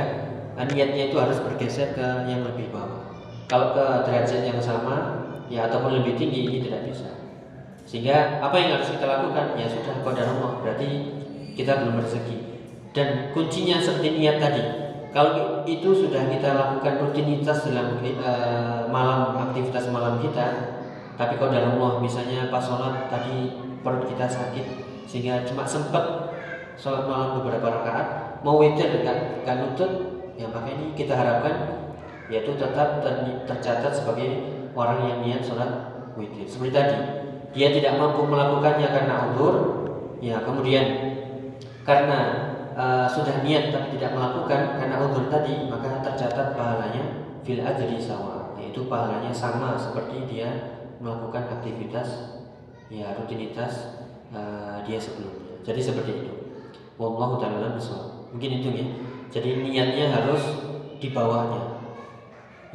[0.55, 3.11] niatnya itu harus bergeser ke yang lebih bawah.
[3.51, 7.09] Kalau ke derajat yang sama, ya ataupun lebih tinggi ini tidak bisa.
[7.87, 9.55] Sehingga apa yang harus kita lakukan?
[9.55, 10.89] Ya sudah pada Allah berarti
[11.55, 12.37] kita belum rezeki.
[12.91, 14.63] Dan kuncinya seperti niat tadi,
[15.13, 20.77] kalau itu sudah kita lakukan rutinitas dalam uh, malam aktivitas malam kita,
[21.17, 24.67] tapi kalau dalam Allah misalnya pas sholat tadi perut kita sakit
[25.07, 26.35] sehingga cuma sempat
[26.77, 31.85] sholat malam beberapa rakaat, mau witir kan kan nutut, ya maka ini kita harapkan
[32.27, 35.70] yaitu tetap ter, tercatat sebagai orang yang niat sholat
[36.20, 36.45] witir.
[36.45, 36.97] Seperti tadi,
[37.57, 39.55] dia tidak mampu melakukannya karena uzur,
[40.20, 40.85] ya kemudian
[41.89, 42.18] karena
[42.77, 48.53] uh, sudah niat tapi tidak melakukan karena udur tadi maka tercatat pahalanya fil ajri sawa
[48.61, 52.37] yaitu pahalanya sama seperti dia melakukan aktivitas
[52.93, 55.59] ya rutinitas uh, dia sebelumnya.
[55.64, 56.33] Jadi seperti itu.
[56.97, 57.77] Wallahu taala
[58.33, 58.87] mungkin itu ya.
[59.29, 60.41] Jadi niatnya harus
[60.97, 61.76] di bawahnya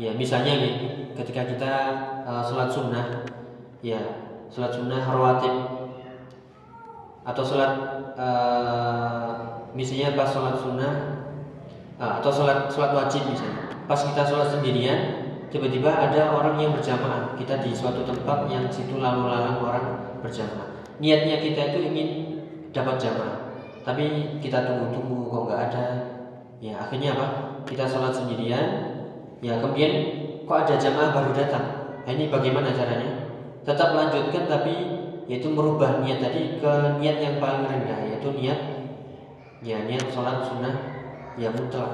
[0.02, 0.74] ya misalnya nih
[1.14, 1.74] ketika kita
[2.26, 3.06] uh, sholat sunnah
[3.86, 4.02] ya
[4.50, 5.56] sholat sunnah rawatib.
[7.22, 7.74] Atau sholat
[8.18, 10.94] uh, misalnya pas sholat sunnah
[12.02, 13.70] ah, atau sholat sholat wajib misalnya.
[13.86, 15.00] Pas kita sholat sendirian
[15.54, 17.38] tiba-tiba ada orang yang berjamaah.
[17.38, 19.86] Kita di suatu tempat yang situ lalu lalang orang
[20.26, 20.82] berjamaah.
[20.98, 22.10] Niatnya kita itu ingin
[22.74, 23.54] dapat jamaah.
[23.86, 25.86] Tapi kita tunggu-tunggu kok nggak ada.
[26.58, 27.28] Ya akhirnya apa?
[27.70, 28.66] Kita sholat sendirian
[29.42, 29.94] ya kemudian
[30.46, 31.66] kok ada jamaah baru datang
[32.06, 33.30] nah, ini bagaimana caranya
[33.62, 34.74] tetap lanjutkan tapi
[35.30, 38.60] yaitu merubah niat tadi ke niat yang paling rendah yaitu niat
[39.62, 41.02] ya niat sholat sunnah
[41.40, 41.92] ya mutlak.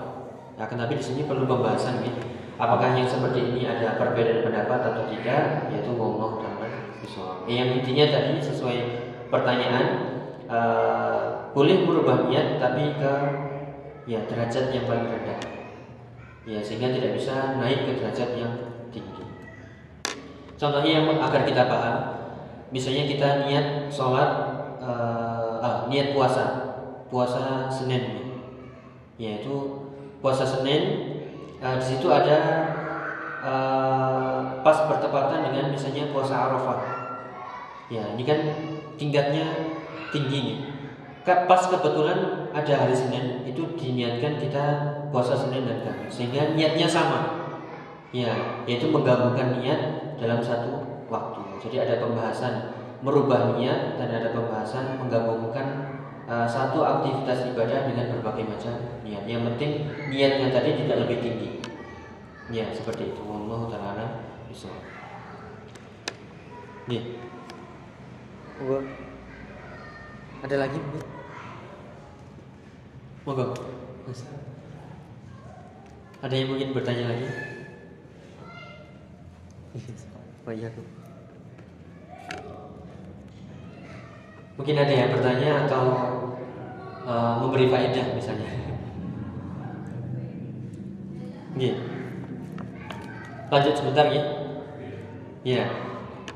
[0.58, 2.14] Nah, tapi di sini perlu pembahasan nih.
[2.58, 5.70] Apakah yang seperti ini ada perbedaan pendapat atau tidak?
[5.70, 6.58] Yaitu ngomong dan.
[7.46, 8.78] Eh, yang intinya tadi sesuai
[9.30, 9.86] pertanyaan
[10.50, 13.14] uh, boleh merubah niat tapi ke
[14.10, 15.57] ya derajat yang paling rendah.
[16.48, 18.54] Ya sehingga tidak bisa naik ke derajat yang
[18.88, 19.24] tinggi.
[20.56, 21.98] Contohnya yang agar kita paham,
[22.72, 24.32] misalnya kita niat sholat,
[24.80, 26.46] uh, uh, niat puasa,
[27.12, 28.32] puasa Senin.
[29.20, 29.84] Yaitu
[30.24, 30.84] puasa Senin
[31.60, 32.38] uh, di situ ada
[33.44, 36.80] uh, pas bertepatan dengan misalnya puasa Arafah.
[37.92, 38.40] Ya ini kan
[38.96, 39.76] tingkatnya
[40.16, 40.58] tinggi nih
[41.28, 44.66] pas kebetulan ada hari Senin itu diniatkan kita
[45.10, 47.20] puasa Senin dan Kamis sehingga niatnya sama
[48.16, 54.98] ya yaitu menggabungkan niat dalam satu waktu jadi ada pembahasan merubah niat dan ada pembahasan
[54.98, 58.74] menggabungkan uh, satu aktivitas ibadah dengan berbagai macam
[59.06, 59.24] niat.
[59.30, 59.72] Yang penting
[60.10, 61.50] niatnya tadi tidak lebih tinggi.
[62.50, 63.22] Ya, seperti itu.
[63.28, 64.06] Allah taala
[64.48, 64.72] bisa.
[66.88, 67.20] Nih.
[70.42, 71.00] Ada lagi, Bu?
[73.28, 73.52] Monggo.
[76.18, 77.30] Ada yang mungkin bertanya lagi?
[80.48, 80.74] Oh iya.
[84.58, 85.84] Mungkin ada yang bertanya atau
[87.06, 88.50] uh, memberi faedah misalnya.
[91.54, 91.78] Nih.
[93.54, 94.24] Lanjut sebentar ya.
[95.46, 95.70] Ya.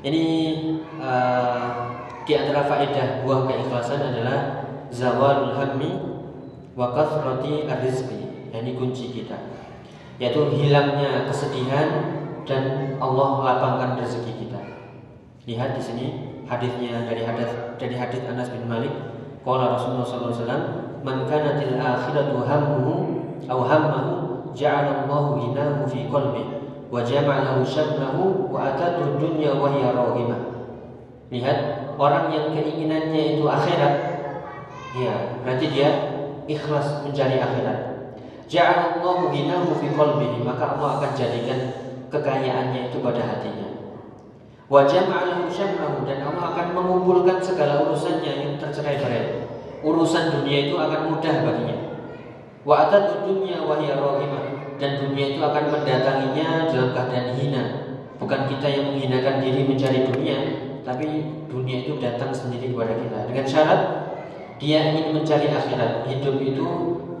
[0.02, 0.24] Ini
[1.02, 1.70] uh,
[2.22, 4.62] di antara faedah buah keikhlasan adalah
[4.94, 5.90] zawalul hammi
[6.78, 8.50] wa kathrati arzqi.
[8.54, 9.61] Ini kunci kita.
[10.20, 11.88] Yaitu hilangnya kesedihan
[12.44, 14.60] dan Allah melapangkan rezeki kita.
[15.48, 16.06] Lihat di sini
[16.48, 17.48] hadisnya dari hadis
[17.78, 18.92] dari hadis Anas bin Malik.
[19.42, 20.64] Qala Rasulullah sallallahu alaihi wasallam
[21.02, 22.94] man kanatil akhiratu hammuhu
[23.50, 24.12] aw hammahu
[24.54, 30.40] ja'ala Allahu ghinahu fi qalbi wa jama'ahu syamlahu wa atatu dunya wa hiya raghimah
[31.32, 31.58] lihat
[31.96, 33.94] orang yang keinginannya itu akhirat
[34.92, 35.90] ya berarti dia
[36.44, 37.91] ikhlas mencari akhirat
[38.52, 41.60] ja'ala Allahu ghinahu fi qalbihi maka Allah akan jadikan
[42.12, 43.72] kekayaannya itu pada hatinya
[44.72, 49.44] Wajah ma'alahu syam'ahu dan Allah akan mengumpulkan segala urusannya yang tercerai-berai.
[49.84, 51.76] Urusan dunia itu akan mudah baginya.
[52.64, 53.76] Wa atatu dunya wa
[54.80, 57.64] dan dunia itu akan mendatanginya dalam keadaan hina.
[58.16, 60.38] Bukan kita yang menghinakan diri mencari dunia,
[60.80, 61.20] tapi
[61.52, 63.80] dunia itu datang sendiri kepada kita dengan syarat
[64.56, 66.08] dia ingin mencari akhirat.
[66.08, 66.66] Hidup itu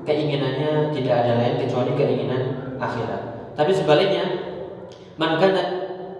[0.02, 3.54] keinginannya tidak ada lain kecuali keinginan akhirat.
[3.54, 4.24] Tapi sebaliknya,
[5.20, 5.38] man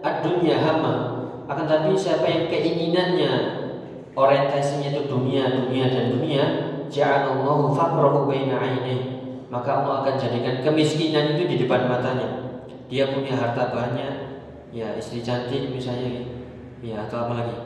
[0.03, 0.95] ad-dunya hama
[1.47, 3.33] akan tapi siapa yang keinginannya
[4.13, 6.45] orientasinya itu dunia, dunia dan dunia,
[6.93, 9.13] ja'alallahu faqrahu baina ainihi
[9.53, 12.57] maka Allah akan jadikan kemiskinan itu di depan matanya.
[12.89, 14.15] Dia punya harta banyak,
[14.73, 16.25] ya istri cantik misalnya,
[16.81, 17.57] ya atau apa lagi,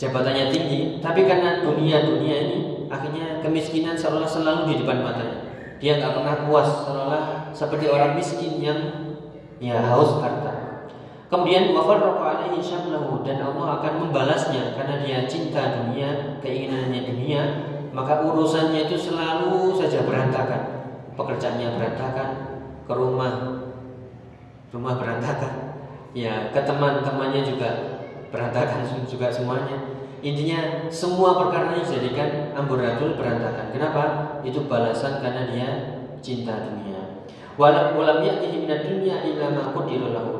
[0.00, 2.58] jabatannya tinggi, tapi karena dunia dunia ini
[2.88, 5.45] akhirnya kemiskinan seolah selalu di depan matanya.
[5.76, 8.80] Dia nggak pernah puas, seolah seperti orang miskin yang
[9.60, 10.86] ya haus harta.
[11.26, 17.42] Kemudian wafarraqa syamlahu dan Allah akan membalasnya karena dia cinta dunia, keinginannya dunia,
[17.90, 20.76] maka urusannya itu selalu saja berantakan
[21.16, 22.30] pekerjaannya berantakan,
[22.84, 23.32] ke rumah
[24.70, 25.54] rumah berantakan,
[26.12, 27.68] ya ke teman-temannya juga
[28.28, 29.95] berantakan juga semuanya.
[30.26, 33.70] Intinya semua perkara dijadikan amburadul berantakan.
[33.70, 34.02] Kenapa?
[34.42, 35.68] Itu balasan karena dia
[36.18, 37.22] cinta dunia.
[37.54, 39.70] Walau ulam ya'tihi minad dunya illa ma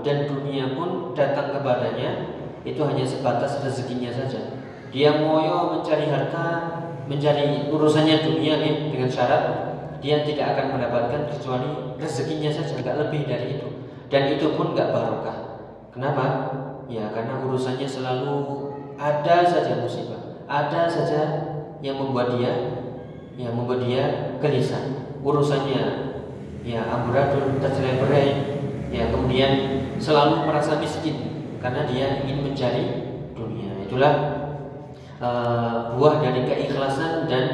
[0.02, 2.34] dan dunia pun datang kepadanya
[2.66, 4.58] itu hanya sebatas rezekinya saja.
[4.90, 6.46] Dia moyo mencari harta,
[7.06, 9.42] mencari urusannya dunia nih dengan syarat
[10.02, 13.68] dia tidak akan mendapatkan kecuali rezekinya saja, nggak lebih dari itu.
[14.10, 15.38] Dan itu pun nggak barokah.
[15.94, 16.24] Kenapa?
[16.90, 18.65] Ya karena urusannya selalu
[18.96, 21.20] ada saja musibah, ada saja
[21.84, 22.52] yang membuat dia,
[23.36, 25.04] yang membuat dia gelisah.
[25.20, 25.84] Urusannya
[26.64, 28.28] ya amburadul, tercerai-berai,
[28.90, 29.52] ya kemudian
[30.00, 32.84] selalu merasa miskin karena dia ingin mencari
[33.36, 33.70] dunia.
[33.84, 34.14] Itulah
[35.20, 37.44] uh, buah dari keikhlasan dan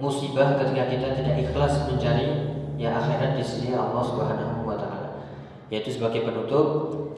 [0.00, 5.28] musibah ketika kita tidak ikhlas mencari ya akhirat di sisi Allah Subhanahu wa taala.
[5.70, 6.66] Yaitu sebagai penutup,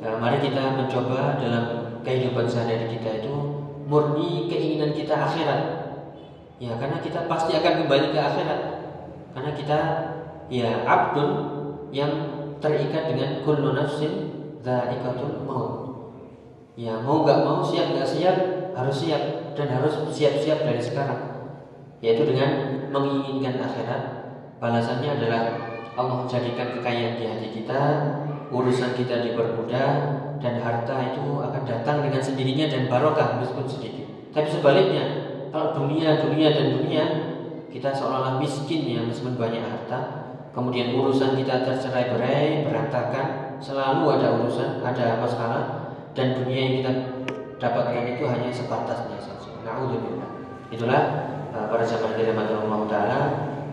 [0.02, 1.64] ya, mari kita mencoba dalam
[2.02, 3.61] kehidupan sehari-hari kita itu
[3.92, 5.60] murni keinginan kita akhirat.
[6.56, 8.60] Ya, karena kita pasti akan kembali ke akhirat.
[9.36, 9.78] Karena kita
[10.48, 11.30] ya abdul
[11.92, 12.12] yang
[12.64, 14.32] terikat dengan kullu nafsin
[14.64, 15.72] dha'iqatul maut.
[16.72, 18.36] Ya, mau nggak mau, siap nggak siap,
[18.72, 21.32] harus siap dan harus siap-siap dari sekarang
[22.02, 24.02] yaitu dengan menginginkan akhirat
[24.58, 25.42] balasannya adalah
[25.94, 27.82] Allah jadikan kekayaan di hati kita
[28.50, 29.88] urusan kita dipermudah
[30.42, 34.06] dan harta itu akan datang dengan sendirinya dan barokah meskipun sedikit.
[34.34, 35.04] Tapi sebaliknya
[35.54, 37.04] kalau dunia dunia dan dunia
[37.72, 44.36] kita seolah-olah miskin ya meskipun banyak harta kemudian urusan kita tercerai berai berantakan selalu ada
[44.42, 45.62] urusan ada masalah
[46.12, 46.92] dan dunia yang kita
[47.56, 49.52] dapatkan itu hanya sebatasnya saja.
[49.64, 49.78] Nah
[50.68, 51.02] itulah
[51.54, 53.20] uh, pada zaman dirahmati Allah Taala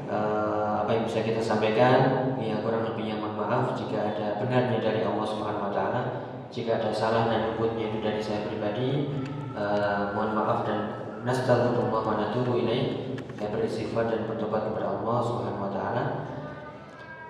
[0.07, 2.31] uh, apa yang bisa kita sampaikan?
[2.39, 6.01] Ya kurang lebihnya mohon maaf jika ada benarnya dari Allah Subhanahu Wa Taala
[6.49, 9.09] jika ada salah dan luputnya itu dari saya pribadi
[9.53, 10.79] uh, mohon maaf dan
[11.21, 16.03] nastaghfirullah wa natubu ilaih ya beristighfar dan bertobat kepada Allah Subhanahu wa taala.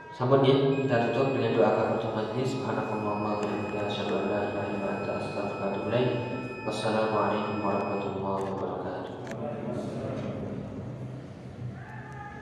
[0.10, 2.58] Sambut ya, kita tutup dengan doa kafaratul majlis.
[2.58, 6.06] Subhanakallahumma wa bihamdika asyhadu an la ilaha illa anta astaghfiruka wa.
[6.68, 8.69] Wassalamualaikum warahmatullahi wabarakatuh.